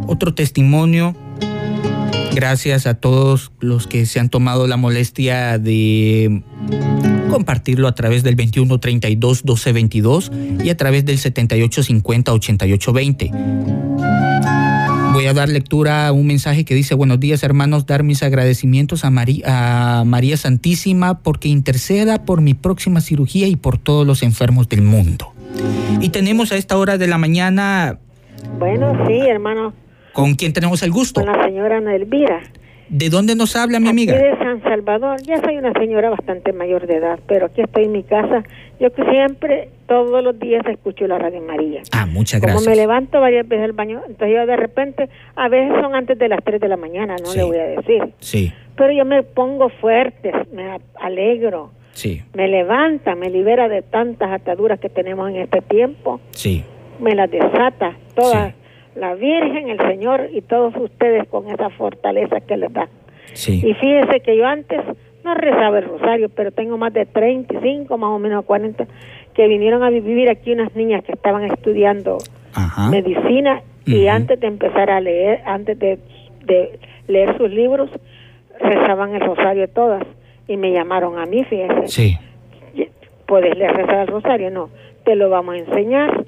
otro 0.08 0.34
testimonio 0.34 1.16
Gracias 2.34 2.88
a 2.88 2.96
todos 2.96 3.52
los 3.60 3.86
que 3.86 4.08
se 4.08 4.20
han 4.20 4.30
tomado 4.30 4.66
la 4.66 4.76
molestia 4.76 5.60
de 5.60 6.42
compartirlo 7.30 7.88
a 7.88 7.94
través 7.94 8.24
del 8.24 8.36
2132 8.36 9.44
1222 9.44 10.32
y 10.64 10.70
a 10.70 10.78
través 10.78 11.06
del 11.06 11.20
7850 11.20 12.34
8820. 12.34 13.93
Voy 15.24 15.30
a 15.30 15.34
dar 15.34 15.48
lectura 15.48 16.08
a 16.08 16.12
un 16.12 16.28
mensaje 16.28 16.66
que 16.66 16.76
dice, 16.76 16.96
buenos 16.96 17.18
días 17.18 17.44
hermanos, 17.44 17.86
dar 17.86 18.04
mis 18.04 18.24
agradecimientos 18.24 19.06
a 19.06 19.10
María, 19.10 20.00
a 20.00 20.04
María 20.04 20.36
Santísima 20.36 21.20
porque 21.20 21.48
interceda 21.48 22.26
por 22.26 22.42
mi 22.42 22.56
próxima 22.56 23.00
cirugía 23.00 23.48
y 23.48 23.56
por 23.56 23.78
todos 23.78 24.06
los 24.06 24.22
enfermos 24.22 24.68
del 24.68 24.82
mundo. 24.82 25.32
Y 26.02 26.10
tenemos 26.10 26.52
a 26.52 26.58
esta 26.58 26.78
hora 26.78 26.98
de 26.98 27.08
la 27.08 27.18
mañana... 27.18 28.00
Bueno, 28.60 29.08
sí, 29.08 29.14
hermano. 29.14 29.72
¿Con 30.12 30.36
quién 30.36 30.52
tenemos 30.52 30.84
el 30.84 30.92
gusto? 30.92 31.22
Con 31.22 31.32
la 31.32 31.42
señora 31.46 31.78
Ana 31.78 31.96
Elvira. 31.96 32.42
¿De 32.90 33.10
dónde 33.10 33.36
nos 33.36 33.56
habla 33.56 33.80
mi 33.80 33.88
amiga? 33.88 34.16
Aquí 34.16 34.24
de 34.26 34.38
San 34.40 34.62
Salvador. 34.62 35.22
Ya 35.24 35.42
soy 35.42 35.58
una 35.58 35.72
señora 35.72 36.10
bastante 36.10 36.52
mayor 36.52 36.86
de 36.86 36.98
edad, 36.98 37.18
pero 37.30 37.46
aquí 37.46 37.62
estoy 37.62 37.86
en 37.86 37.94
mi 37.94 38.04
casa. 38.04 38.44
Yo 38.84 38.92
que 38.92 39.02
siempre, 39.10 39.70
todos 39.88 40.22
los 40.22 40.38
días 40.38 40.62
escucho 40.68 41.08
la 41.08 41.18
Radio 41.18 41.42
María. 41.42 41.84
Ah, 41.94 42.06
muchas 42.06 42.42
gracias. 42.42 42.62
Como 42.62 42.70
me 42.70 42.76
levanto 42.76 43.22
varias 43.22 43.48
veces 43.48 43.64
al 43.64 43.72
baño, 43.72 44.02
entonces 44.06 44.36
yo 44.36 44.46
de 44.46 44.58
repente, 44.58 45.08
a 45.38 45.48
veces 45.48 45.80
son 45.82 45.96
antes 45.96 46.20
de 46.20 46.28
las 46.28 46.44
3 46.44 46.60
de 46.60 46.68
la 46.68 46.76
mañana, 46.76 47.16
no 47.24 47.34
le 47.34 47.44
voy 47.44 47.58
a 47.60 47.64
decir. 47.64 48.14
Sí. 48.20 48.52
Pero 48.76 48.92
yo 48.92 49.06
me 49.06 49.24
pongo 49.24 49.70
fuerte, 49.70 50.34
me 50.52 50.82
alegro. 51.00 51.72
Sí. 51.94 52.24
Me 52.34 52.50
levanta, 52.50 53.16
me 53.16 53.30
libera 53.30 53.70
de 53.70 53.84
tantas 53.84 54.30
ataduras 54.30 54.82
que 54.82 54.90
tenemos 54.90 55.30
en 55.30 55.38
este 55.38 55.62
tiempo. 55.62 56.20
Sí. 56.32 56.66
Me 57.00 57.16
las 57.16 57.32
desata 57.32 57.96
todas 58.16 58.54
la 58.96 59.16
Virgen, 59.16 59.70
el 59.70 59.80
Señor 59.80 60.28
y 60.34 60.42
todos 60.42 60.76
ustedes 60.76 61.26
con 61.30 61.50
esa 61.50 61.70
fortaleza 61.70 62.42
que 62.42 62.58
les 62.58 62.74
da. 62.74 62.90
Y 63.48 63.74
fíjense 63.76 64.20
que 64.20 64.36
yo 64.36 64.46
antes 64.46 64.82
no 65.24 65.34
rezaba 65.34 65.80
el 65.80 65.86
rosario, 65.86 66.30
pero 66.30 66.52
tengo 66.52 66.78
más 66.78 66.94
de 66.94 67.06
35, 67.06 67.98
más 67.98 68.10
o 68.10 68.20
menos 68.20 68.46
40, 68.46 68.86
que 69.34 69.48
vinieron 69.48 69.84
a 69.84 69.90
vivir 69.90 70.30
aquí 70.30 70.52
unas 70.52 70.76
niñas 70.76 71.04
que 71.04 71.14
estaban 71.14 71.44
estudiando 71.46 72.18
medicina 72.90 73.62
y 73.86 74.08
antes 74.08 74.40
de 74.40 74.48
empezar 74.48 74.90
a 74.90 75.00
leer, 75.02 75.42
antes 75.46 75.78
de, 75.80 76.00
leer 77.08 77.38
sus 77.38 77.50
libros, 77.50 77.90
rezaban 78.60 79.16
el 79.16 79.22
rosario 79.22 79.68
todas 79.68 80.04
y 80.48 80.58
me 80.58 80.72
llamaron 80.72 81.18
a 81.18 81.26
mí, 81.26 81.44
fíjense. 81.44 81.88
Sí. 81.88 82.18
¿Puedes 83.26 83.58
leer 83.58 83.74
rezar 83.74 84.02
el 84.02 84.08
rosario? 84.08 84.52
No, 84.52 84.70
te 85.04 85.16
lo 85.16 85.30
vamos 85.30 85.56
a 85.56 85.58
enseñar. 85.58 86.26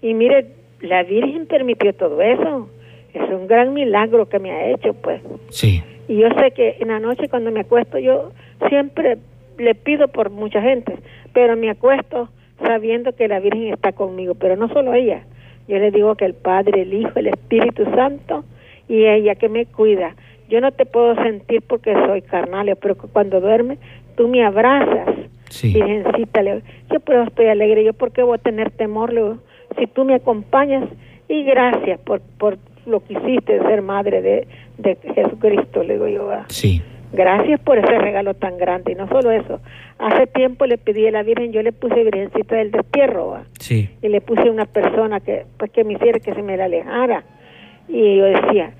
Y 0.00 0.14
mire, 0.14 0.46
la 0.80 1.02
Virgen 1.02 1.46
permitió 1.46 1.94
todo 1.94 2.20
eso. 2.20 2.68
Es 3.14 3.28
un 3.30 3.46
gran 3.46 3.74
milagro 3.74 4.28
que 4.28 4.38
me 4.38 4.50
ha 4.50 4.70
hecho, 4.70 4.94
pues. 4.94 5.20
Sí. 5.50 5.82
Y 6.08 6.16
yo 6.16 6.28
sé 6.38 6.50
que 6.52 6.76
en 6.80 6.88
la 6.88 6.98
noche 6.98 7.28
cuando 7.28 7.50
me 7.50 7.60
acuesto, 7.60 7.98
yo 7.98 8.32
siempre 8.68 9.18
le 9.58 9.74
pido 9.74 10.08
por 10.08 10.30
mucha 10.30 10.60
gente, 10.62 10.96
pero 11.32 11.56
me 11.56 11.70
acuesto 11.70 12.28
sabiendo 12.64 13.12
que 13.12 13.28
la 13.28 13.40
Virgen 13.40 13.72
está 13.72 13.92
conmigo, 13.92 14.34
pero 14.34 14.56
no 14.56 14.68
solo 14.68 14.94
ella. 14.94 15.24
Yo 15.68 15.78
le 15.78 15.90
digo 15.90 16.14
que 16.16 16.24
el 16.24 16.34
Padre, 16.34 16.82
el 16.82 16.94
Hijo, 16.94 17.12
el 17.16 17.28
Espíritu 17.28 17.84
Santo 17.94 18.44
y 18.88 19.06
ella 19.06 19.34
que 19.34 19.48
me 19.48 19.66
cuida. 19.66 20.16
Yo 20.48 20.60
no 20.60 20.72
te 20.72 20.86
puedo 20.86 21.14
sentir 21.22 21.62
porque 21.62 21.94
soy 22.06 22.22
carnal, 22.22 22.76
pero 22.80 22.96
cuando 22.96 23.40
duerme 23.40 23.78
tú 24.16 24.28
me 24.28 24.44
abrazas. 24.44 25.08
Sí. 25.48 25.72
Virgencita, 25.72 26.42
yo 26.42 27.00
pero 27.04 27.24
estoy 27.24 27.46
alegre, 27.46 27.84
yo 27.84 27.92
porque 27.92 28.22
voy 28.22 28.36
a 28.36 28.42
tener 28.42 28.70
temor, 28.70 29.12
le 29.12 29.34
si 29.78 29.86
tú 29.86 30.04
me 30.04 30.14
acompañas 30.14 30.88
y 31.28 31.44
gracias 31.44 32.00
por, 32.00 32.20
por 32.38 32.58
lo 32.86 33.00
que 33.04 33.14
hiciste 33.14 33.58
de 33.58 33.66
ser 33.66 33.82
madre 33.82 34.22
de, 34.22 34.46
de 34.78 34.96
Jesucristo, 35.14 35.82
le 35.82 35.94
digo 35.94 36.08
yo. 36.08 36.30
Sí. 36.48 36.82
Gracias 37.12 37.60
por 37.60 37.76
ese 37.78 37.98
regalo 37.98 38.34
tan 38.34 38.56
grande. 38.56 38.92
Y 38.92 38.94
no 38.94 39.06
solo 39.08 39.30
eso, 39.30 39.60
hace 39.98 40.26
tiempo 40.26 40.64
le 40.66 40.78
pedí 40.78 41.06
a 41.06 41.10
la 41.10 41.22
Virgen, 41.22 41.52
yo 41.52 41.62
le 41.62 41.72
puse 41.72 42.02
Virgencita 42.04 42.56
del 42.56 42.70
Destierro, 42.70 43.38
Sí. 43.58 43.90
y 44.00 44.08
le 44.08 44.20
puse 44.20 44.48
una 44.50 44.64
persona 44.64 45.20
que, 45.20 45.44
pues, 45.58 45.70
que 45.70 45.84
me 45.84 45.94
hiciera 45.94 46.18
que 46.20 46.34
se 46.34 46.42
me 46.42 46.56
la 46.56 46.64
alejara. 46.64 47.24
Y 47.88 48.16
yo 48.16 48.24
decía, 48.24 48.72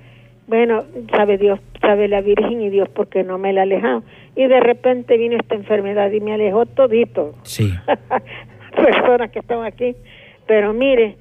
bueno, 0.47 0.83
sabe 1.15 1.37
Dios, 1.37 1.59
sabe 1.81 2.07
la 2.07 2.21
Virgen 2.21 2.61
y 2.61 2.69
Dios 2.69 2.89
porque 2.89 3.23
no 3.23 3.37
me 3.37 3.53
la 3.53 3.61
alejado. 3.63 4.03
Y 4.35 4.47
de 4.47 4.59
repente 4.59 5.17
vino 5.17 5.37
esta 5.37 5.53
enfermedad 5.55 6.11
y 6.11 6.19
me 6.19 6.33
alejó 6.33 6.65
todito. 6.65 7.35
Sí. 7.43 7.71
Personas 8.75 9.29
que 9.29 9.39
están 9.39 9.63
aquí 9.63 9.95
pero 10.45 10.73
mire, 10.73 11.15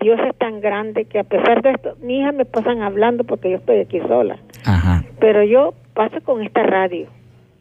Dios 0.00 0.18
es 0.26 0.36
tan 0.36 0.60
grande 0.60 1.04
que 1.04 1.18
a 1.18 1.24
pesar 1.24 1.62
de 1.62 1.70
esto, 1.70 1.96
mi 2.00 2.20
hija 2.20 2.32
me 2.32 2.44
pasan 2.44 2.82
hablando 2.82 3.24
porque 3.24 3.50
yo 3.50 3.56
estoy 3.56 3.80
aquí 3.80 4.00
sola. 4.00 4.38
Ajá. 4.64 5.04
Pero 5.18 5.42
yo 5.44 5.74
paso 5.94 6.20
con 6.22 6.42
esta 6.42 6.62
radio, 6.62 7.08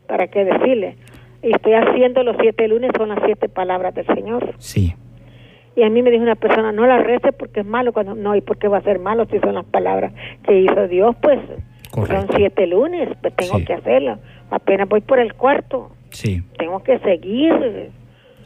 para 0.08 0.28
qué 0.28 0.46
decirle. 0.46 0.96
Y 1.44 1.52
estoy 1.52 1.74
haciendo 1.74 2.24
los 2.24 2.36
siete 2.40 2.68
lunes, 2.68 2.92
son 2.98 3.10
las 3.10 3.20
siete 3.26 3.50
palabras 3.50 3.94
del 3.96 4.06
Señor. 4.08 4.56
Sí. 4.58 4.96
Y 5.76 5.84
a 5.84 5.90
mí 5.90 6.02
me 6.02 6.10
dijo 6.10 6.24
una 6.24 6.36
persona, 6.36 6.72
no 6.72 6.88
la 6.88 6.98
rece 7.00 7.32
porque 7.32 7.60
es 7.60 7.66
malo. 7.66 7.94
cuando 7.94 8.16
No, 8.16 8.36
¿y 8.36 8.42
por 8.42 8.58
qué 8.58 8.68
va 8.68 8.80
a 8.80 8.82
ser 8.82 9.00
malo 9.00 9.26
si 9.30 9.40
son 9.40 9.56
las 9.56 9.66
palabras 9.66 10.12
que 10.44 10.60
hizo 10.60 10.88
Dios? 10.88 11.16
Pues 11.22 11.40
son 11.92 12.28
siete 12.36 12.66
lunes, 12.68 13.10
pues 13.22 13.36
tengo 13.36 13.64
que 13.64 13.74
hacerlo. 13.74 14.18
Apenas 14.50 14.90
voy 14.90 15.02
por 15.02 15.20
el 15.20 15.34
cuarto. 15.34 15.92
Sí. 16.10 16.42
Tengo 16.58 16.82
que 16.84 16.98
seguir 17.00 17.92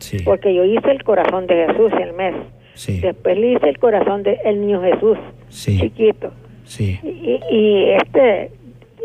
Sí. 0.01 0.17
Porque 0.25 0.53
yo 0.53 0.65
hice 0.65 0.91
el 0.91 1.03
corazón 1.03 1.45
de 1.47 1.67
Jesús 1.67 1.91
el 2.01 2.13
mes. 2.13 2.33
Sí. 2.73 2.99
Después 2.99 3.37
le 3.37 3.53
hice 3.53 3.69
el 3.69 3.79
corazón 3.79 4.23
del 4.23 4.61
niño 4.61 4.81
Jesús, 4.81 5.17
Sí. 5.49 5.79
chiquito. 5.79 6.31
Sí. 6.63 6.99
Y, 7.03 7.39
y 7.55 7.89
este, 7.91 8.51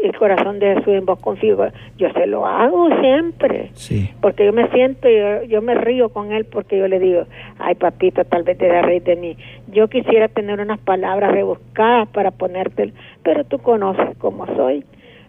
el 0.04 0.16
corazón 0.16 0.58
de 0.60 0.74
Jesús 0.76 0.88
en 0.94 1.04
vos 1.06 1.18
confío. 1.18 1.56
Yo 1.98 2.12
se 2.12 2.26
lo 2.26 2.46
hago 2.46 2.88
siempre. 3.00 3.70
Sí. 3.72 4.10
Porque 4.20 4.44
yo 4.46 4.52
me 4.52 4.68
siento, 4.68 5.08
yo, 5.08 5.42
yo 5.44 5.62
me 5.62 5.74
río 5.74 6.10
con 6.10 6.32
él 6.32 6.44
porque 6.44 6.78
yo 6.78 6.86
le 6.86 6.98
digo, 7.00 7.24
ay 7.58 7.74
papito, 7.74 8.24
tal 8.24 8.44
vez 8.44 8.56
te 8.58 8.68
da 8.68 8.82
reír 8.82 9.02
de 9.02 9.16
mí. 9.16 9.36
Yo 9.72 9.88
quisiera 9.88 10.28
tener 10.28 10.60
unas 10.60 10.78
palabras 10.78 11.32
rebuscadas 11.32 12.08
para 12.10 12.30
ponerte, 12.30 12.92
pero 13.22 13.44
tú 13.44 13.58
conoces 13.58 14.16
cómo 14.18 14.46
soy. 14.54 14.84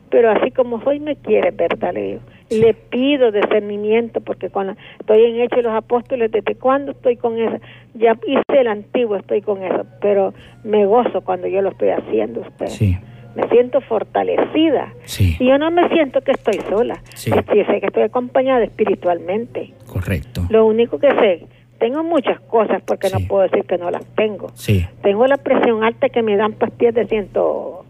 Pero 0.09 0.29
así 0.31 0.51
como 0.51 0.81
soy, 0.83 0.99
me 0.99 1.15
quieres, 1.17 1.55
¿verdad? 1.55 1.93
Le 1.93 2.01
digo. 2.01 2.19
Le 2.49 2.73
pido 2.73 3.31
discernimiento 3.31 4.21
porque 4.21 4.49
cuando 4.49 4.75
estoy 4.99 5.25
en 5.25 5.41
Hechos 5.41 5.57
de 5.57 5.63
los 5.63 5.73
Apóstoles, 5.73 6.31
¿desde 6.31 6.55
cuándo 6.55 6.91
estoy 6.91 7.17
con 7.17 7.37
eso? 7.37 7.57
Ya 7.93 8.17
hice 8.25 8.61
el 8.61 8.67
antiguo, 8.67 9.17
estoy 9.17 9.41
con 9.41 9.63
eso, 9.63 9.85
pero 10.01 10.33
me 10.63 10.85
gozo 10.85 11.21
cuando 11.21 11.47
yo 11.47 11.61
lo 11.61 11.69
estoy 11.69 11.89
haciendo 11.89 12.41
usted. 12.41 12.67
Sí. 12.67 12.97
Me 13.35 13.47
siento 13.49 13.81
fortalecida. 13.81 14.93
Sí. 15.03 15.35
Y 15.39 15.47
yo 15.47 15.57
no 15.57 15.69
me 15.69 15.87
siento 15.89 16.21
que 16.21 16.31
estoy 16.31 16.59
sola. 16.69 17.01
Sí. 17.13 17.31
Sé 17.31 17.43
que 17.43 17.87
estoy 17.87 18.03
acompañada 18.03 18.63
espiritualmente. 18.63 19.73
Correcto. 19.85 20.47
Lo 20.49 20.65
único 20.65 20.97
que 20.97 21.09
sé, 21.11 21.47
tengo 21.79 22.03
muchas 22.03 22.39
cosas 22.41 22.81
porque 22.83 23.09
no 23.09 23.19
puedo 23.27 23.43
decir 23.43 23.65
que 23.65 23.77
no 23.77 23.91
las 23.91 24.05
tengo. 24.15 24.47
Sí. 24.55 24.85
Tengo 25.01 25.27
la 25.27 25.37
presión 25.37 25.83
alta 25.83 26.09
que 26.09 26.23
me 26.23 26.35
dan 26.35 26.53
pastillas 26.53 26.95
de 26.95 27.05
ciento, 27.05 27.85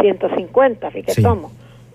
150, 0.00 0.90
fíjate, 0.90 1.22
tomo. 1.22 1.50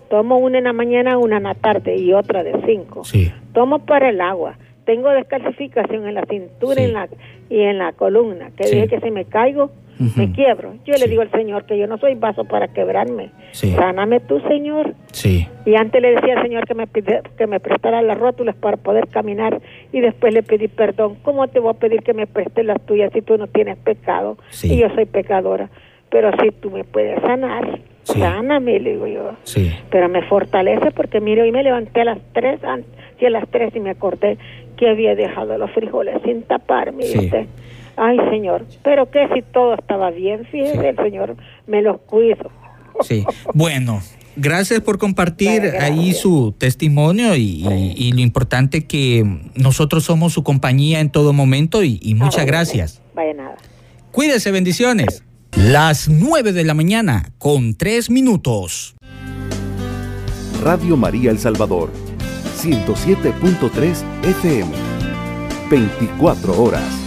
Tomo 0.08 0.38
una 0.38 0.58
en 0.58 0.64
la 0.64 0.72
mañana, 0.72 1.18
una 1.18 1.38
en 1.38 1.44
la 1.44 1.54
tarde 1.54 1.96
y 1.96 2.12
otra 2.12 2.42
de 2.42 2.54
cinco. 2.64 3.04
Sí. 3.04 3.32
tomo 3.52 3.80
para 3.80 4.10
el 4.10 4.20
agua, 4.20 4.56
tengo 4.84 5.10
descalcificación 5.10 6.06
en 6.06 6.14
la 6.14 6.24
cintura 6.26 6.82
en 6.82 6.92
la, 6.92 7.08
y 7.50 7.60
en 7.60 7.78
la 7.78 7.92
columna, 7.92 8.50
que 8.56 8.68
dije 8.68 8.88
que 8.88 9.00
si 9.00 9.10
me 9.10 9.24
caigo, 9.24 9.70
me 9.98 10.30
quiebro. 10.32 10.74
Yo 10.84 10.94
le 10.94 11.08
digo 11.08 11.22
al 11.22 11.30
Señor 11.30 11.64
que 11.64 11.78
yo 11.78 11.86
no 11.86 11.96
soy 11.96 12.14
vaso 12.14 12.44
para 12.44 12.68
quebrarme. 12.68 13.30
Sáname 13.52 14.20
tú, 14.20 14.40
Señor. 14.40 14.94
Sí. 15.10 15.48
Y 15.64 15.74
antes 15.74 16.02
le 16.02 16.14
decía 16.14 16.36
al 16.36 16.42
Señor 16.42 16.66
que 16.66 16.74
me, 16.74 16.86
que 16.86 17.46
me 17.46 17.60
prestara 17.60 18.02
las 18.02 18.18
rótulas 18.18 18.54
para 18.56 18.76
poder 18.76 19.08
caminar 19.08 19.60
y 19.92 20.00
después 20.00 20.34
le 20.34 20.42
pedí 20.42 20.68
perdón. 20.68 21.16
¿Cómo 21.22 21.48
te 21.48 21.60
voy 21.60 21.70
a 21.70 21.78
pedir 21.78 22.02
que 22.02 22.12
me 22.12 22.26
prestes 22.26 22.66
las 22.66 22.80
tuyas 22.84 23.10
si 23.14 23.22
tú 23.22 23.38
no 23.38 23.46
tienes 23.46 23.78
pecado? 23.78 24.36
Y 24.62 24.76
yo 24.76 24.90
soy 24.94 25.06
pecadora. 25.06 25.70
Pero 26.10 26.30
si 26.42 26.50
tú 26.50 26.70
me 26.70 26.84
puedes 26.84 27.20
sanar, 27.22 27.80
sáname, 28.06 28.78
le 28.80 28.92
digo 28.92 29.06
yo. 29.06 29.32
Sí. 29.44 29.72
Pero 29.90 30.08
me 30.08 30.22
fortalece 30.22 30.90
porque 30.92 31.20
mire, 31.20 31.42
hoy 31.42 31.52
me 31.52 31.62
levanté 31.62 32.02
a 32.02 32.04
las 32.04 32.18
tres, 32.32 32.60
y 33.20 33.24
a 33.24 33.30
las 33.30 33.48
tres 33.50 33.74
y 33.74 33.80
me 33.80 33.90
acordé 33.90 34.38
que 34.76 34.88
había 34.88 35.14
dejado 35.14 35.56
los 35.58 35.70
frijoles 35.72 36.20
sin 36.24 36.42
tapar, 36.42 36.92
mire 36.92 37.48
Ay, 37.98 38.18
Señor, 38.30 38.66
pero 38.82 39.10
que 39.10 39.26
si 39.32 39.40
todo 39.40 39.74
estaba 39.74 40.10
bien, 40.10 40.44
fíjese, 40.44 40.90
el 40.90 40.96
Señor 40.96 41.34
me 41.66 41.80
los 41.80 41.98
cuido. 42.02 42.50
Sí, 43.00 43.24
bueno, 43.54 44.02
gracias 44.36 44.80
por 44.80 44.98
compartir 44.98 45.62
ahí 45.80 46.12
su 46.12 46.54
testimonio 46.58 47.34
y, 47.36 48.12
lo 48.12 48.20
importante 48.20 48.86
que 48.86 49.24
nosotros 49.54 50.04
somos 50.04 50.34
su 50.34 50.42
compañía 50.42 51.00
en 51.00 51.10
todo 51.10 51.32
momento 51.32 51.82
y, 51.82 52.14
muchas 52.14 52.44
gracias. 52.44 53.02
Vaya 53.14 53.32
nada. 53.32 53.56
Cuídese, 54.12 54.50
bendiciones. 54.50 55.24
Las 55.56 56.10
nueve 56.10 56.52
de 56.52 56.64
la 56.64 56.74
mañana 56.74 57.32
con 57.38 57.74
tres 57.76 58.10
minutos. 58.10 58.94
Radio 60.62 60.98
María 60.98 61.30
El 61.30 61.38
Salvador, 61.38 61.90
107.3 62.60 64.04
FM, 64.22 64.70
24 65.70 66.62
horas. 66.62 67.05